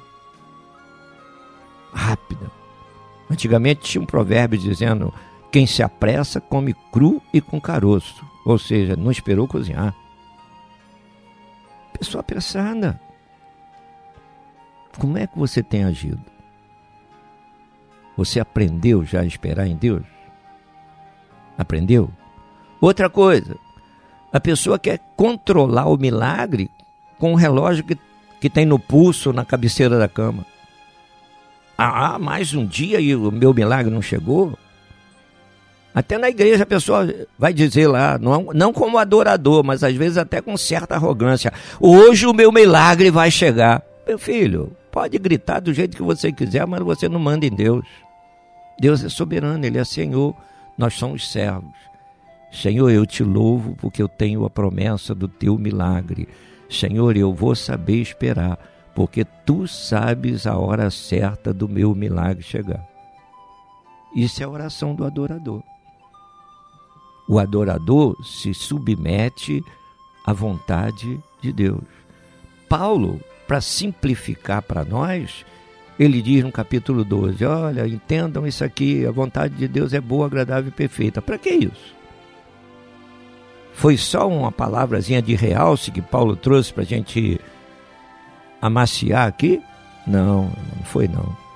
rápida. 1.92 2.50
Antigamente 3.30 3.82
tinha 3.82 4.02
um 4.02 4.06
provérbio 4.06 4.58
dizendo: 4.58 5.12
quem 5.50 5.66
se 5.66 5.82
apressa 5.82 6.40
come 6.40 6.74
cru 6.92 7.22
e 7.32 7.40
com 7.40 7.60
caroço, 7.60 8.24
ou 8.44 8.58
seja, 8.58 8.96
não 8.96 9.10
esperou 9.10 9.46
cozinhar. 9.46 9.94
Pessoa 11.92 12.20
apressada. 12.20 13.00
Como 14.98 15.18
é 15.18 15.26
que 15.26 15.38
você 15.38 15.62
tem 15.62 15.84
agido? 15.84 16.20
Você 18.16 18.40
aprendeu 18.40 19.04
já 19.04 19.20
a 19.20 19.26
esperar 19.26 19.66
em 19.66 19.76
Deus? 19.76 20.02
Aprendeu? 21.56 22.10
Outra 22.80 23.08
coisa, 23.08 23.56
a 24.32 24.40
pessoa 24.40 24.78
quer 24.78 24.98
controlar 25.16 25.86
o 25.86 25.96
milagre 25.96 26.70
com 27.18 27.32
o 27.32 27.36
relógio 27.36 27.84
que, 27.84 27.98
que 28.40 28.48
tem 28.48 28.64
no 28.64 28.78
pulso, 28.78 29.32
na 29.32 29.44
cabeceira 29.44 29.98
da 29.98 30.08
cama. 30.08 30.46
Ah, 31.82 32.18
mais 32.18 32.52
um 32.52 32.66
dia 32.66 33.00
e 33.00 33.16
o 33.16 33.30
meu 33.32 33.54
milagre 33.54 33.90
não 33.90 34.02
chegou? 34.02 34.52
Até 35.94 36.18
na 36.18 36.28
igreja 36.28 36.64
a 36.64 36.66
pessoa 36.66 37.08
vai 37.38 37.54
dizer 37.54 37.86
lá, 37.86 38.18
não, 38.18 38.48
não 38.52 38.70
como 38.70 38.98
adorador, 38.98 39.64
mas 39.64 39.82
às 39.82 39.94
vezes 39.94 40.18
até 40.18 40.42
com 40.42 40.54
certa 40.58 40.96
arrogância: 40.96 41.50
hoje 41.80 42.26
o 42.26 42.34
meu 42.34 42.52
milagre 42.52 43.10
vai 43.10 43.30
chegar. 43.30 43.82
Meu 44.06 44.18
filho, 44.18 44.76
pode 44.92 45.18
gritar 45.18 45.60
do 45.60 45.72
jeito 45.72 45.96
que 45.96 46.02
você 46.02 46.30
quiser, 46.30 46.66
mas 46.66 46.82
você 46.82 47.08
não 47.08 47.18
manda 47.18 47.46
em 47.46 47.50
Deus. 47.50 47.82
Deus 48.78 49.02
é 49.02 49.08
soberano, 49.08 49.64
Ele 49.64 49.78
é 49.78 49.84
Senhor, 49.84 50.36
nós 50.76 50.92
somos 50.92 51.32
servos. 51.32 51.72
Senhor, 52.52 52.90
eu 52.90 53.06
te 53.06 53.24
louvo 53.24 53.74
porque 53.80 54.02
eu 54.02 54.08
tenho 54.08 54.44
a 54.44 54.50
promessa 54.50 55.14
do 55.14 55.26
teu 55.26 55.56
milagre. 55.56 56.28
Senhor, 56.68 57.16
eu 57.16 57.32
vou 57.32 57.54
saber 57.54 58.02
esperar 58.02 58.58
porque 59.00 59.24
tu 59.24 59.66
sabes 59.66 60.46
a 60.46 60.58
hora 60.58 60.90
certa 60.90 61.54
do 61.54 61.66
meu 61.66 61.94
milagre 61.94 62.42
chegar. 62.42 62.86
Isso 64.14 64.42
é 64.42 64.44
a 64.44 64.48
oração 64.50 64.94
do 64.94 65.06
adorador. 65.06 65.62
O 67.26 67.38
adorador 67.38 68.14
se 68.22 68.52
submete 68.52 69.64
à 70.26 70.34
vontade 70.34 71.18
de 71.40 71.50
Deus. 71.50 71.82
Paulo, 72.68 73.18
para 73.48 73.62
simplificar 73.62 74.60
para 74.60 74.84
nós, 74.84 75.46
ele 75.98 76.20
diz 76.20 76.44
no 76.44 76.52
capítulo 76.52 77.02
12: 77.02 77.42
Olha, 77.42 77.88
entendam 77.88 78.46
isso 78.46 78.62
aqui, 78.62 79.06
a 79.06 79.10
vontade 79.10 79.54
de 79.54 79.66
Deus 79.66 79.94
é 79.94 80.00
boa, 80.00 80.26
agradável 80.26 80.68
e 80.68 80.72
perfeita. 80.72 81.22
Para 81.22 81.38
que 81.38 81.48
isso? 81.48 81.94
Foi 83.72 83.96
só 83.96 84.28
uma 84.28 84.52
palavrazinha 84.52 85.22
de 85.22 85.34
realce 85.34 85.90
que 85.90 86.02
Paulo 86.02 86.36
trouxe 86.36 86.70
para 86.70 86.82
a 86.82 86.86
gente 86.86 87.40
amaciar 88.60 89.26
aqui? 89.26 89.60
Não, 90.06 90.44
não 90.76 90.84
foi 90.84 91.06
não. 91.06 91.50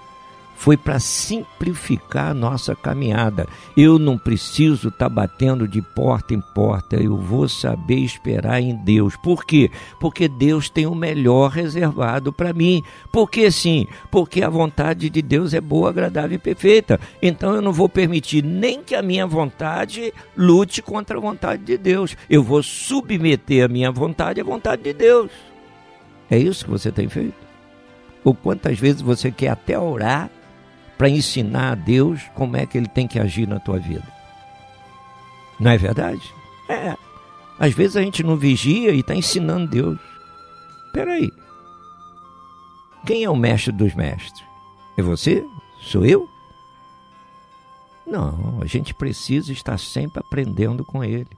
Foi 0.57 0.79
para 0.79 0.99
simplificar 0.99 2.31
a 2.31 2.35
nossa 2.35 2.75
caminhada. 2.75 3.47
Eu 3.77 3.99
não 3.99 4.17
preciso 4.17 4.89
estar 4.89 5.07
tá 5.07 5.09
batendo 5.11 5.69
de 5.69 5.83
porta 5.83 6.33
em 6.33 6.41
porta, 6.41 6.97
eu 6.97 7.19
vou 7.19 7.47
saber 7.49 7.97
esperar 7.97 8.63
em 8.63 8.75
Deus. 8.75 9.15
Por 9.17 9.45
quê? 9.45 9.71
Porque 10.01 10.27
Deus 10.27 10.71
tem 10.71 10.87
o 10.87 10.95
melhor 10.95 11.51
reservado 11.51 12.33
para 12.33 12.55
mim. 12.55 12.83
Por 13.13 13.29
que 13.29 13.51
sim? 13.51 13.87
Porque 14.11 14.43
a 14.43 14.49
vontade 14.49 15.11
de 15.11 15.21
Deus 15.21 15.53
é 15.53 15.61
boa, 15.61 15.91
agradável 15.91 16.37
e 16.37 16.39
perfeita. 16.39 16.99
Então 17.21 17.55
eu 17.55 17.61
não 17.61 17.73
vou 17.73 17.89
permitir 17.89 18.43
nem 18.43 18.83
que 18.83 18.95
a 18.95 19.03
minha 19.03 19.27
vontade 19.27 20.15
lute 20.35 20.81
contra 20.81 21.19
a 21.19 21.21
vontade 21.21 21.63
de 21.63 21.77
Deus. 21.77 22.17
Eu 22.31 22.43
vou 22.43 22.63
submeter 22.63 23.65
a 23.65 23.69
minha 23.69 23.91
vontade 23.91 24.41
à 24.41 24.45
vontade 24.45 24.83
de 24.83 24.95
Deus. 24.95 25.31
É 26.31 26.39
isso 26.39 26.65
que 26.65 26.71
você 26.71 26.91
tem 26.91 27.09
feito? 27.09 27.37
Ou 28.25 28.35
quantas 28.35 28.79
vezes 28.79 29.03
você 29.03 29.31
quer 29.31 29.49
até 29.49 29.79
orar 29.79 30.31
para 30.97 31.09
ensinar 31.09 31.73
a 31.73 31.75
Deus 31.75 32.23
como 32.35 32.57
é 32.57 32.65
que 32.67 32.79
ele 32.79 32.89
tem 32.89 33.07
que 33.07 33.19
agir 33.19 33.47
na 33.47 33.61
tua 33.61 33.79
vida? 33.79 34.07
Não 35.61 35.71
é 35.71 35.79
verdade? 35.79 36.23
É. 36.69 36.97
Às 37.59 37.73
vezes 37.73 37.97
a 37.97 38.03
gente 38.03 38.23
não 38.23 38.37
vigia 38.37 38.93
e 38.93 39.01
está 39.01 39.15
ensinando 39.15 39.69
Deus. 39.69 39.99
Espera 40.87 41.13
aí. 41.13 41.31
Quem 43.07 43.25
é 43.25 43.31
o 43.31 43.37
mestre 43.37 43.73
dos 43.73 43.95
mestres? 43.95 44.43
É 44.97 45.03
você? 45.03 45.45
Sou 45.81 46.05
eu? 46.05 46.29
Não, 48.07 48.61
a 48.61 48.67
gente 48.67 48.95
precisa 48.95 49.53
estar 49.53 49.79
sempre 49.79 50.21
aprendendo 50.21 50.85
com 50.85 51.05
ele. 51.05 51.29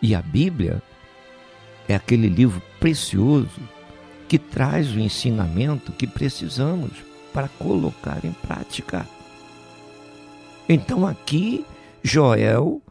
E 0.00 0.14
a 0.14 0.22
Bíblia 0.22 0.82
é 1.92 1.96
aquele 1.96 2.28
livro 2.28 2.62
precioso 2.80 3.60
que 4.28 4.38
traz 4.38 4.94
o 4.94 4.98
ensinamento 4.98 5.92
que 5.92 6.06
precisamos 6.06 6.90
para 7.32 7.48
colocar 7.48 8.24
em 8.24 8.32
prática. 8.32 9.06
Então, 10.68 11.06
aqui, 11.06 11.64
Joel, 12.02 12.82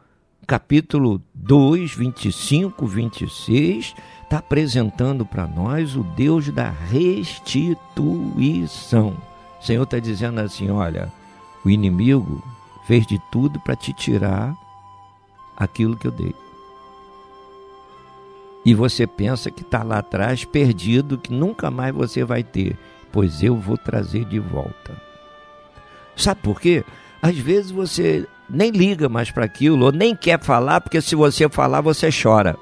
capítulo 0.46 1.22
2, 1.34 1.94
25, 1.94 2.86
26, 2.86 3.94
está 4.22 4.38
apresentando 4.38 5.26
para 5.26 5.46
nós 5.46 5.94
o 5.96 6.02
Deus 6.02 6.48
da 6.50 6.70
restituição. 6.70 9.16
O 9.60 9.64
Senhor 9.64 9.82
está 9.82 9.98
dizendo 9.98 10.40
assim: 10.40 10.70
olha, 10.70 11.12
o 11.64 11.70
inimigo 11.70 12.42
fez 12.86 13.06
de 13.06 13.20
tudo 13.30 13.60
para 13.60 13.76
te 13.76 13.92
tirar 13.92 14.56
aquilo 15.56 15.96
que 15.96 16.06
eu 16.06 16.12
dei. 16.12 16.34
E 18.64 18.74
você 18.74 19.06
pensa 19.06 19.50
que 19.50 19.62
está 19.62 19.82
lá 19.82 19.98
atrás 19.98 20.44
perdido, 20.44 21.18
que 21.18 21.32
nunca 21.32 21.70
mais 21.70 21.94
você 21.94 22.24
vai 22.24 22.42
ter. 22.42 22.78
Pois 23.10 23.42
eu 23.42 23.56
vou 23.56 23.76
trazer 23.76 24.24
de 24.24 24.38
volta. 24.38 24.96
Sabe 26.16 26.40
por 26.42 26.60
quê? 26.60 26.84
Às 27.20 27.36
vezes 27.36 27.70
você 27.70 28.26
nem 28.48 28.70
liga 28.70 29.08
mais 29.08 29.30
para 29.30 29.44
aquilo, 29.44 29.86
ou 29.86 29.92
nem 29.92 30.14
quer 30.14 30.40
falar, 30.40 30.80
porque 30.80 31.00
se 31.00 31.14
você 31.14 31.48
falar, 31.48 31.80
você 31.80 32.10
chora. 32.10 32.56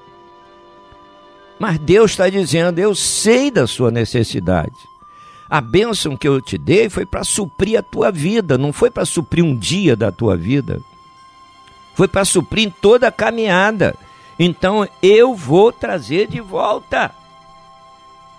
Mas 1.59 1.79
Deus 1.79 2.13
está 2.13 2.29
dizendo: 2.29 2.79
eu 2.79 2.95
sei 2.95 3.51
da 3.51 3.67
sua 3.67 3.91
necessidade. 3.91 4.73
A 5.49 5.61
bênção 5.61 6.17
que 6.17 6.29
eu 6.29 6.41
te 6.41 6.57
dei 6.57 6.89
foi 6.89 7.05
para 7.05 7.25
suprir 7.25 7.79
a 7.79 7.83
tua 7.83 8.13
vida, 8.13 8.57
não 8.57 8.73
foi 8.73 8.91
para 8.91 9.05
suprir 9.05 9.45
um 9.45 9.57
dia 9.57 9.97
da 9.97 10.13
tua 10.13 10.37
vida. 10.37 10.81
Foi 11.95 12.07
para 12.07 12.25
suprir 12.25 12.73
toda 12.81 13.09
a 13.09 13.13
caminhada. 13.13 13.97
Então 14.43 14.89
eu 15.03 15.35
vou 15.35 15.71
trazer 15.71 16.27
de 16.27 16.41
volta. 16.41 17.11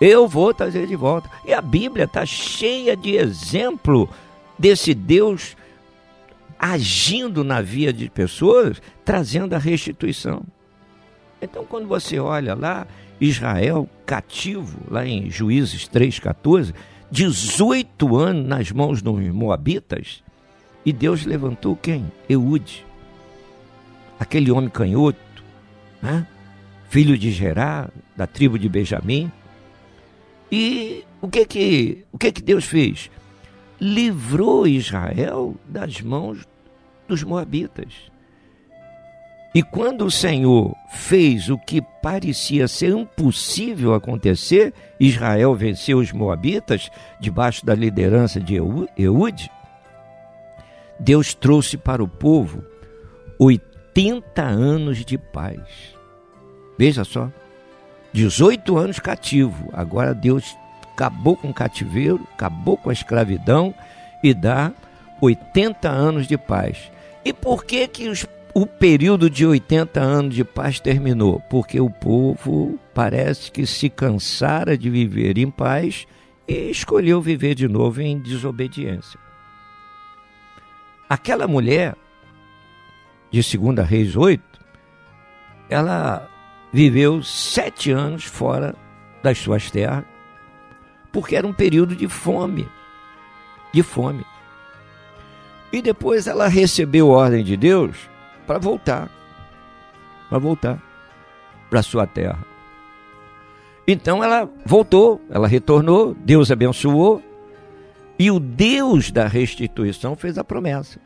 Eu 0.00 0.26
vou 0.26 0.52
trazer 0.52 0.88
de 0.88 0.96
volta. 0.96 1.30
E 1.44 1.54
a 1.54 1.60
Bíblia 1.60 2.06
está 2.06 2.26
cheia 2.26 2.96
de 2.96 3.14
exemplo 3.14 4.10
desse 4.58 4.94
Deus 4.94 5.56
agindo 6.58 7.44
na 7.44 7.60
vida 7.60 7.92
de 7.92 8.10
pessoas, 8.10 8.82
trazendo 9.04 9.54
a 9.54 9.58
restituição. 9.58 10.42
Então, 11.40 11.64
quando 11.64 11.86
você 11.86 12.18
olha 12.18 12.54
lá, 12.54 12.86
Israel 13.20 13.88
cativo, 14.04 14.78
lá 14.88 15.06
em 15.06 15.30
Juízes 15.30 15.88
3,14, 15.88 16.74
18 17.10 18.16
anos 18.16 18.46
nas 18.46 18.72
mãos 18.72 19.02
dos 19.02 19.20
Moabitas, 19.32 20.22
e 20.84 20.92
Deus 20.92 21.24
levantou 21.24 21.76
quem? 21.76 22.10
Eude, 22.28 22.84
aquele 24.18 24.50
homem 24.50 24.70
canhoto, 24.70 25.18
né? 26.02 26.26
filho 26.88 27.16
de 27.16 27.30
Gerá, 27.30 27.88
da 28.14 28.26
tribo 28.26 28.58
de 28.58 28.68
Benjamim. 28.68 29.32
E 30.50 31.04
o 31.22 31.28
que 31.28 31.46
que, 31.46 32.04
o 32.12 32.18
que 32.18 32.30
que 32.30 32.42
Deus 32.42 32.64
fez? 32.64 33.10
Livrou 33.80 34.66
Israel 34.66 35.56
das 35.66 36.02
mãos 36.02 36.46
dos 37.08 37.22
Moabitas. 37.22 38.12
E 39.54 39.62
quando 39.62 40.06
o 40.06 40.10
Senhor 40.10 40.74
fez 40.90 41.50
o 41.50 41.58
que 41.58 41.82
parecia 42.02 42.66
ser 42.66 42.90
impossível 42.90 43.94
acontecer, 43.94 44.72
Israel 44.98 45.54
venceu 45.54 45.98
os 45.98 46.10
Moabitas 46.10 46.90
debaixo 47.20 47.64
da 47.64 47.74
liderança 47.74 48.40
de 48.40 48.54
Eude, 48.54 49.50
Deus 50.98 51.34
trouxe 51.34 51.76
para 51.76 52.02
o 52.02 52.08
povo 52.08 52.64
80 53.38 54.42
anos 54.42 55.04
de 55.04 55.18
paz. 55.18 55.91
Veja 56.78 57.04
só, 57.04 57.30
18 58.12 58.76
anos 58.76 58.98
cativo. 58.98 59.70
Agora 59.72 60.14
Deus 60.14 60.56
acabou 60.92 61.36
com 61.36 61.48
o 61.48 61.54
cativeiro, 61.54 62.20
acabou 62.34 62.76
com 62.76 62.90
a 62.90 62.92
escravidão 62.92 63.74
e 64.22 64.34
dá 64.34 64.72
80 65.20 65.88
anos 65.88 66.26
de 66.26 66.36
paz. 66.36 66.90
E 67.24 67.32
por 67.32 67.64
que 67.64 67.86
que 67.86 68.08
os, 68.08 68.26
o 68.54 68.66
período 68.66 69.30
de 69.30 69.46
80 69.46 70.00
anos 70.00 70.34
de 70.34 70.44
paz 70.44 70.80
terminou? 70.80 71.40
Porque 71.48 71.80
o 71.80 71.88
povo 71.88 72.78
parece 72.92 73.50
que 73.50 73.66
se 73.66 73.88
cansara 73.88 74.76
de 74.76 74.90
viver 74.90 75.38
em 75.38 75.50
paz 75.50 76.06
e 76.46 76.70
escolheu 76.70 77.20
viver 77.20 77.54
de 77.54 77.68
novo 77.68 78.00
em 78.00 78.18
desobediência. 78.18 79.18
Aquela 81.08 81.46
mulher 81.46 81.94
de 83.30 83.40
2 83.56 83.88
Reis 83.88 84.16
8, 84.16 84.42
ela 85.68 86.28
viveu 86.72 87.22
sete 87.22 87.90
anos 87.90 88.24
fora 88.24 88.74
das 89.22 89.38
suas 89.38 89.70
terras, 89.70 90.04
porque 91.12 91.36
era 91.36 91.46
um 91.46 91.52
período 91.52 91.94
de 91.94 92.08
fome. 92.08 92.68
De 93.72 93.82
fome. 93.82 94.24
E 95.72 95.80
depois 95.80 96.26
ela 96.26 96.48
recebeu 96.48 97.08
ordem 97.08 97.44
de 97.44 97.56
Deus 97.56 97.96
para 98.46 98.58
voltar. 98.58 99.10
Para 100.28 100.38
voltar 100.38 100.92
para 101.72 101.82
sua 101.82 102.06
terra. 102.06 102.44
Então 103.88 104.22
ela 104.22 104.46
voltou, 104.66 105.22
ela 105.30 105.48
retornou, 105.48 106.14
Deus 106.14 106.50
abençoou, 106.50 107.22
e 108.18 108.30
o 108.30 108.38
Deus 108.38 109.10
da 109.10 109.26
restituição 109.26 110.14
fez 110.14 110.36
a 110.36 110.44
promessa. 110.44 111.00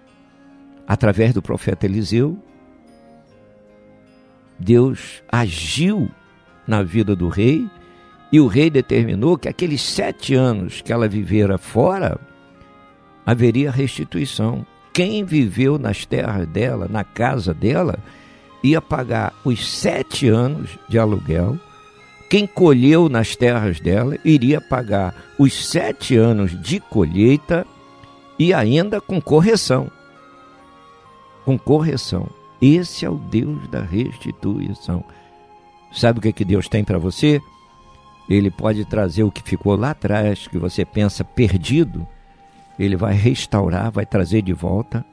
Através 0.84 1.32
do 1.32 1.40
profeta 1.40 1.86
Eliseu, 1.86 2.36
Deus 4.58 5.22
agiu 5.30 6.10
na 6.66 6.82
vida 6.82 7.14
do 7.14 7.28
rei, 7.28 7.68
e 8.32 8.40
o 8.40 8.46
rei 8.46 8.68
determinou 8.68 9.38
que 9.38 9.48
aqueles 9.48 9.80
sete 9.80 10.34
anos 10.34 10.80
que 10.80 10.92
ela 10.92 11.08
vivera 11.08 11.58
fora, 11.58 12.18
haveria 13.24 13.70
restituição. 13.70 14.66
Quem 14.92 15.24
viveu 15.24 15.78
nas 15.78 16.04
terras 16.06 16.46
dela, 16.48 16.88
na 16.88 17.04
casa 17.04 17.52
dela, 17.52 17.98
ia 18.62 18.80
pagar 18.80 19.32
os 19.44 19.68
sete 19.68 20.28
anos 20.28 20.78
de 20.88 20.98
aluguel. 20.98 21.58
Quem 22.28 22.46
colheu 22.46 23.08
nas 23.08 23.36
terras 23.36 23.78
dela 23.78 24.18
iria 24.24 24.60
pagar 24.60 25.14
os 25.38 25.68
sete 25.68 26.16
anos 26.16 26.60
de 26.60 26.80
colheita 26.80 27.66
e 28.38 28.52
ainda 28.52 29.00
com 29.00 29.20
correção. 29.20 29.90
Com 31.44 31.56
correção. 31.56 32.28
Esse 32.60 33.04
é 33.04 33.10
o 33.10 33.16
Deus 33.16 33.68
da 33.68 33.82
restituição. 33.82 35.04
Sabe 35.92 36.18
o 36.18 36.22
que, 36.22 36.28
é 36.28 36.32
que 36.32 36.44
Deus 36.44 36.68
tem 36.68 36.84
para 36.84 36.98
você? 36.98 37.40
Ele 38.28 38.50
pode 38.50 38.84
trazer 38.84 39.22
o 39.22 39.30
que 39.30 39.42
ficou 39.42 39.76
lá 39.76 39.90
atrás, 39.90 40.48
que 40.48 40.58
você 40.58 40.84
pensa 40.84 41.24
perdido, 41.24 42.06
ele 42.78 42.96
vai 42.96 43.14
restaurar, 43.14 43.90
vai 43.90 44.04
trazer 44.04 44.42
de 44.42 44.52
volta 44.52 45.04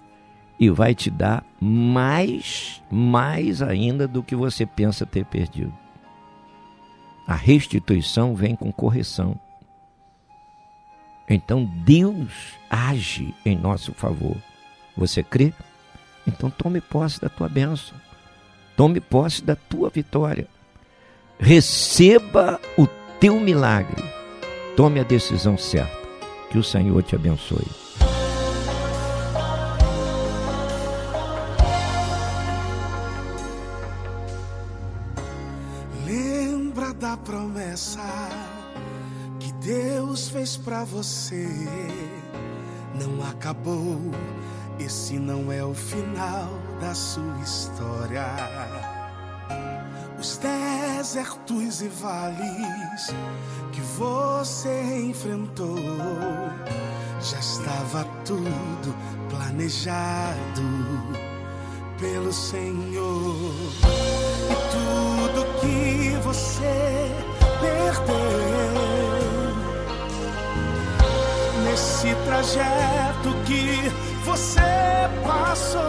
e 0.60 0.70
vai 0.70 0.96
te 0.96 1.10
dar 1.10 1.44
mais, 1.60 2.82
mais 2.90 3.62
ainda 3.62 4.08
do 4.08 4.24
que 4.24 4.36
você 4.36 4.66
pensa 4.66 5.06
ter 5.06 5.26
perdido. 5.26 5.74
A 7.28 7.36
restituição 7.36 8.36
vem 8.36 8.56
com 8.56 8.72
correção. 8.72 9.40
Então 11.30 11.64
Deus 11.64 12.56
age 12.70 13.34
em 13.46 13.56
nosso 13.56 13.94
favor. 13.94 14.36
Você 14.98 15.24
crê? 15.24 15.54
Então 16.28 16.50
tome 16.50 16.82
posse 16.82 17.20
da 17.20 17.30
tua 17.30 17.50
bênção. 17.50 17.96
Tome 18.76 19.00
posse 19.00 19.44
da 19.44 19.56
tua 19.56 19.90
vitória. 19.90 20.48
Receba 21.40 22.60
o 22.78 22.88
teu 23.20 23.40
milagre. 23.40 24.04
Tome 24.76 25.00
a 25.00 25.04
decisão 25.04 25.58
certa. 25.58 26.04
Que 26.50 26.58
o 26.58 26.64
Senhor 26.64 27.02
te 27.04 27.16
abençoe. 27.16 27.68
Lembra 36.06 36.94
da 36.94 37.18
promessa 37.18 38.02
que 39.40 39.52
Deus 39.54 40.30
fez 40.30 40.58
para 40.58 40.84
você. 40.84 41.48
Não 42.96 43.24
acabou, 43.28 44.00
esse 44.80 45.20
não 45.20 45.52
é 45.52 45.64
o 45.64 45.74
final 45.74 46.50
da 46.80 46.94
sua 46.94 47.40
história. 47.44 48.26
Os 50.20 50.38
desertos 50.38 51.82
e 51.82 51.88
vales 51.88 53.14
que 53.72 53.82
você 53.98 55.02
enfrentou 55.06 55.78
já 57.22 57.40
estava 57.40 58.06
tudo 58.26 58.96
planejado 59.30 60.62
pelo 62.00 62.32
Senhor. 62.32 63.54
E 64.50 64.56
tudo 64.72 65.46
que 65.62 66.18
você 66.24 67.12
perdeu 67.60 68.73
nesse 72.04 72.16
trajeto 72.26 73.34
que 73.46 73.90
você 74.26 74.62
passou, 75.24 75.82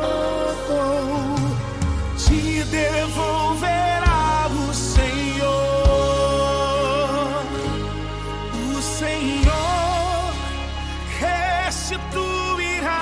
te 2.16 2.62
devolverá 2.64 4.48
o 4.48 4.72
Senhor. 4.72 5.52
O 8.76 8.80
Senhor 8.80 10.34
restituirá 11.18 13.00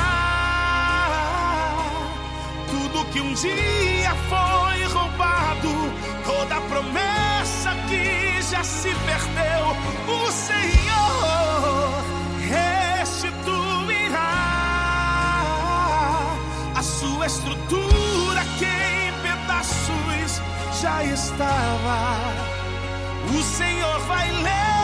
tudo 2.70 3.04
que 3.12 3.20
um 3.20 3.34
dia 3.34 4.14
foi 4.30 4.84
roubado, 4.84 5.92
toda 6.24 6.60
promessa 6.62 7.74
que 7.88 8.40
já 8.42 8.64
se 8.64 8.94
perdeu. 9.04 9.76
O 10.08 10.30
Senhor 10.32 10.71
estrutura 17.32 18.44
que 18.58 18.66
em 18.66 19.12
pedaços 19.22 20.42
já 20.80 21.02
estava, 21.04 22.18
o 23.34 23.42
Senhor 23.42 24.00
vai 24.00 24.30
levantar. 24.30 24.82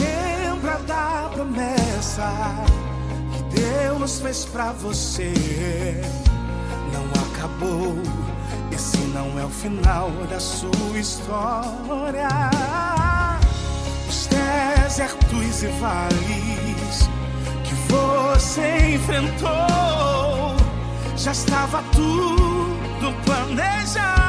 Lembra 0.00 0.78
da 0.78 1.30
promessa 1.32 2.28
que 3.32 3.60
Deus 3.60 4.20
fez 4.20 4.44
pra 4.46 4.72
você. 4.72 5.32
Não 6.92 7.04
acabou. 7.30 7.94
Esse 8.72 8.98
não 8.98 9.38
é 9.38 9.44
o 9.44 9.50
final 9.50 10.10
da 10.28 10.40
sua 10.40 10.98
história. 10.98 12.28
Os 14.98 15.04
desertos 15.04 15.62
e 15.62 15.68
vales 15.78 17.08
que 17.62 17.74
você 17.92 18.94
enfrentou. 18.96 20.56
Já 21.16 21.30
estava 21.30 21.84
tudo 21.92 23.14
planejado 23.24 24.27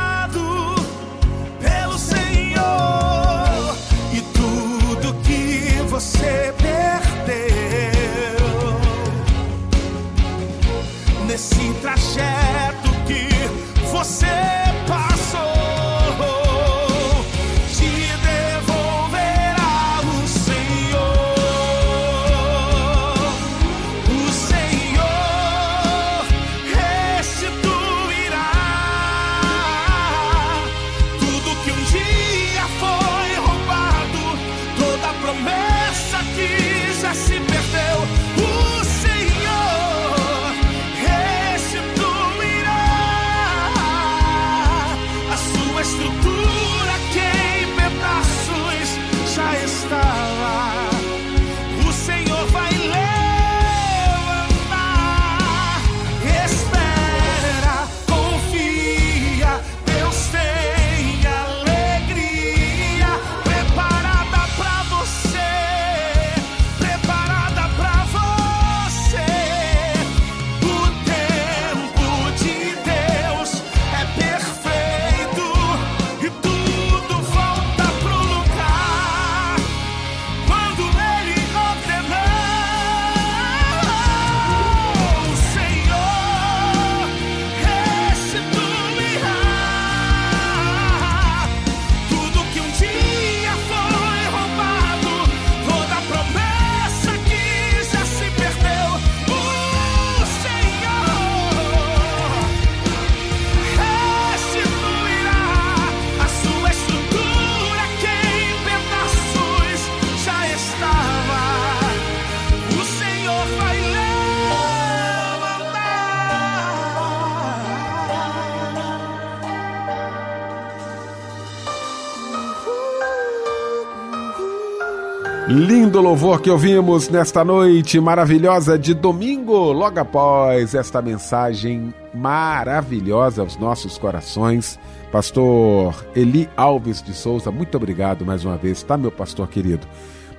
louvor 126.10 126.42
que 126.42 126.50
ouvimos 126.50 127.08
nesta 127.08 127.46
noite 127.46 128.00
maravilhosa 128.00 128.80
de 128.80 128.96
domingo, 128.96 129.72
logo 129.72 130.00
após 130.00 130.74
esta 130.74 131.04
mensagem 131.04 131.94
maravilhosa 132.16 133.44
aos 133.44 133.56
nossos 133.58 133.96
corações. 133.96 134.80
Pastor 135.12 135.94
Eli 136.16 136.50
Alves 136.58 137.04
de 137.04 137.14
Souza, 137.14 137.52
muito 137.52 137.78
obrigado 137.78 138.26
mais 138.26 138.44
uma 138.44 138.58
vez, 138.58 138.82
tá, 138.82 138.98
meu 138.98 139.12
pastor 139.12 139.48
querido? 139.50 139.86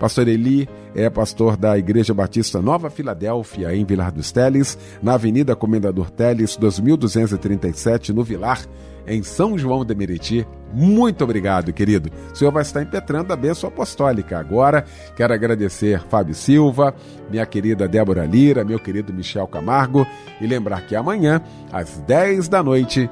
Pastor 0.00 0.26
Eli 0.26 0.68
é 0.92 1.08
pastor 1.08 1.56
da 1.56 1.78
Igreja 1.78 2.12
Batista 2.12 2.60
Nova 2.60 2.90
Filadélfia, 2.90 3.72
em 3.72 3.84
Vilar 3.84 4.10
dos 4.10 4.32
Teles, 4.32 4.76
na 5.00 5.14
Avenida 5.14 5.54
Comendador 5.54 6.10
Teles, 6.10 6.56
2237, 6.56 8.12
no 8.12 8.24
Vilar, 8.24 8.60
em 9.06 9.22
São 9.22 9.56
João 9.56 9.84
de 9.84 9.94
Meriti. 9.94 10.46
Muito 10.72 11.24
obrigado, 11.24 11.72
querido. 11.72 12.10
O 12.32 12.36
senhor 12.36 12.52
vai 12.52 12.62
estar 12.62 12.82
impetrando 12.82 13.32
a 13.32 13.36
bênção 13.36 13.68
apostólica. 13.68 14.38
Agora, 14.38 14.84
quero 15.16 15.34
agradecer 15.34 16.00
Fábio 16.08 16.34
Silva, 16.34 16.94
minha 17.28 17.44
querida 17.44 17.88
Débora 17.88 18.24
Lira, 18.24 18.64
meu 18.64 18.78
querido 18.78 19.12
Michel 19.12 19.48
Camargo 19.48 20.06
e 20.40 20.46
lembrar 20.46 20.82
que 20.86 20.94
amanhã, 20.94 21.42
às 21.72 21.98
10 21.98 22.48
da 22.48 22.62
noite, 22.62 23.10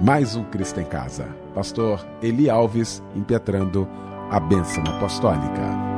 mais 0.00 0.36
um 0.36 0.44
Cristo 0.44 0.80
em 0.80 0.84
Casa. 0.84 1.26
Pastor 1.54 2.06
Eli 2.22 2.48
Alves 2.48 3.02
impetrando 3.16 3.88
a 4.30 4.38
bênção 4.38 4.84
apostólica. 4.84 5.89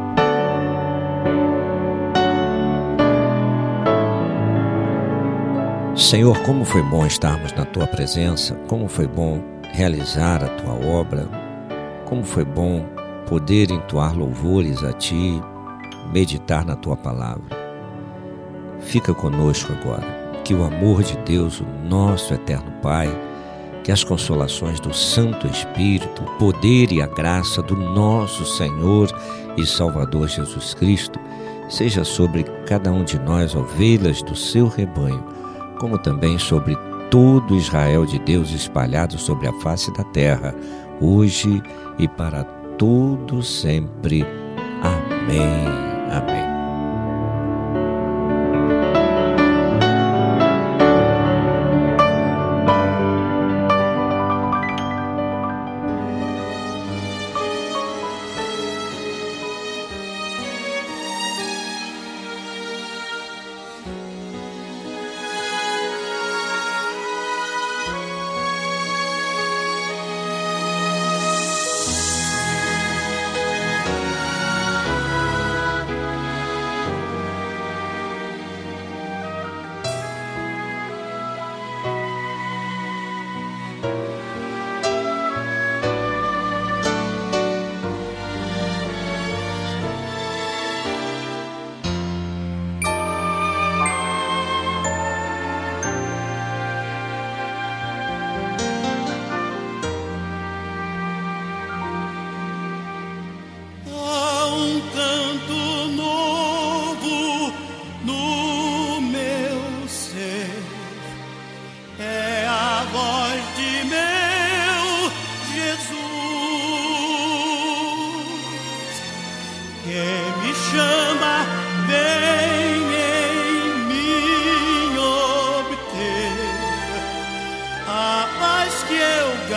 Senhor, 5.95 6.39
como 6.45 6.65
foi 6.65 6.83
bom 6.83 7.05
estarmos 7.05 7.53
na 7.53 7.67
tua 7.67 7.87
presença, 7.87 8.55
como 8.67 8.89
foi 8.89 9.07
bom 9.07 9.43
realizar 9.75 10.43
a 10.43 10.49
tua 10.49 10.73
obra, 10.73 11.29
como 12.07 12.25
foi 12.25 12.47
bom 12.47 12.83
poder 13.29 13.71
entoar 13.71 14.17
louvores 14.17 14.83
a 14.83 14.95
ti, 14.95 15.39
meditar 16.11 16.65
na 16.65 16.75
tua 16.75 16.97
palavra. 16.97 17.45
Fica 18.81 19.13
conosco 19.13 19.71
agora, 19.75 20.41
que 20.43 20.55
o 20.55 20.65
amor 20.65 21.03
de 21.03 21.15
Deus, 21.19 21.61
o 21.61 21.67
nosso 21.87 22.33
eterno 22.33 22.73
Pai, 22.81 23.09
que 23.85 23.93
as 23.93 24.03
consolações 24.03 24.81
do 24.81 24.95
Santo 24.95 25.47
Espírito, 25.47 26.23
o 26.23 26.39
poder 26.39 26.91
e 26.91 27.03
a 27.03 27.07
graça 27.07 27.61
do 27.61 27.77
nosso 27.77 28.47
Senhor 28.47 29.15
e 29.59 29.67
Salvador 29.67 30.27
Jesus 30.27 30.73
Cristo, 30.73 31.21
seja 31.69 32.03
sobre 32.03 32.45
cada 32.67 32.91
um 32.91 33.05
de 33.05 33.19
nós, 33.19 33.55
ovelhas 33.55 34.23
do 34.23 34.35
seu 34.35 34.69
rebanho, 34.69 35.42
como 35.83 35.99
também 35.99 36.39
sobre 36.39 36.79
todo 37.11 37.57
Israel 37.57 38.07
de 38.07 38.17
Deus 38.21 38.53
espalhado 38.53 39.19
sobre 39.19 39.49
a 39.49 39.53
face 39.55 39.93
da 39.93 40.05
terra, 40.05 40.55
hoje 41.01 41.61
e 41.99 42.07
para 42.07 42.45
todo 42.79 43.43
sempre. 43.43 44.25
Amém. 44.81 45.67
Amém. 46.09 46.52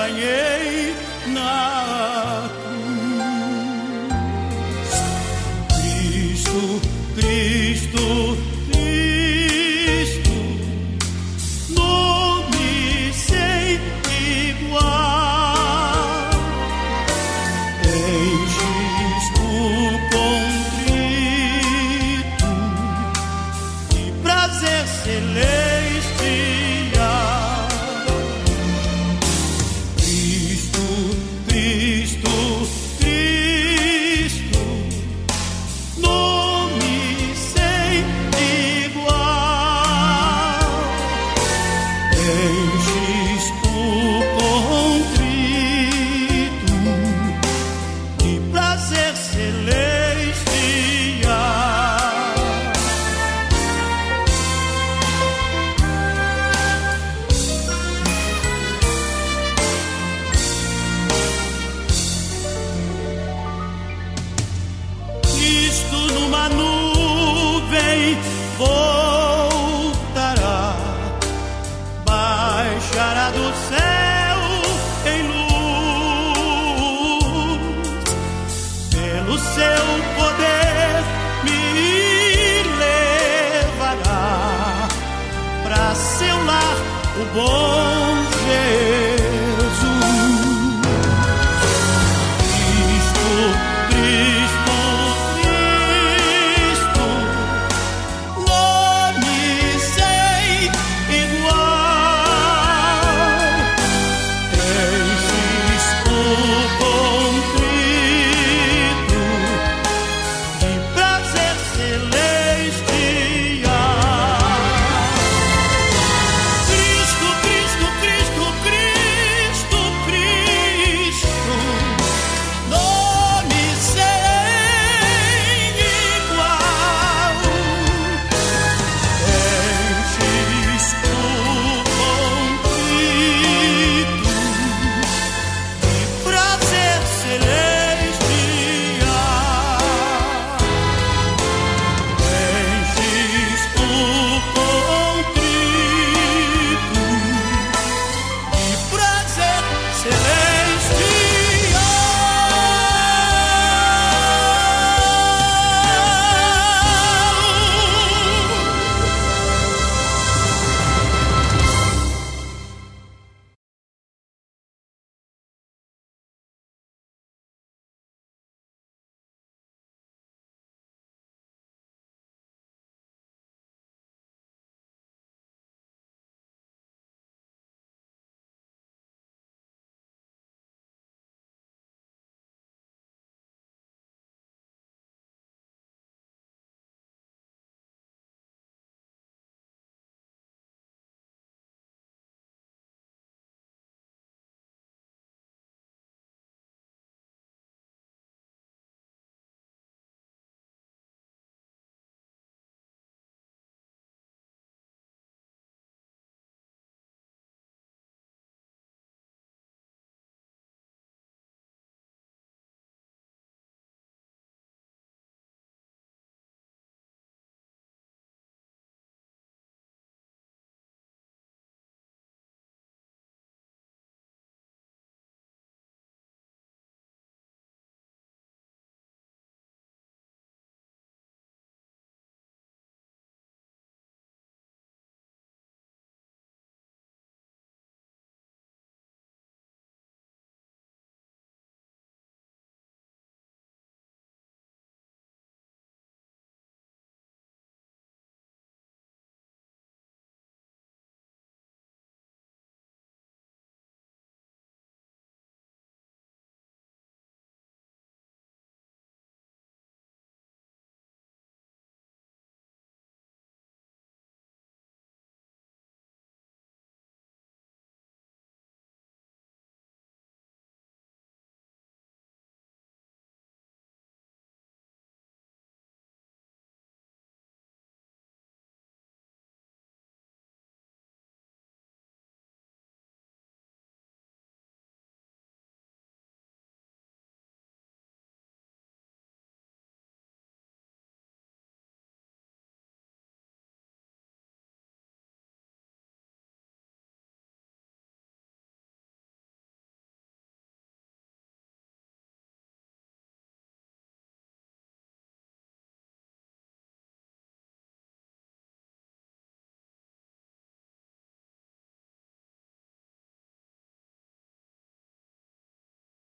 Ganhei 0.05 0.93
na 1.27 2.49
cruz. 2.61 2.85
Cristo, 5.73 6.81
Cristo, 7.15 7.64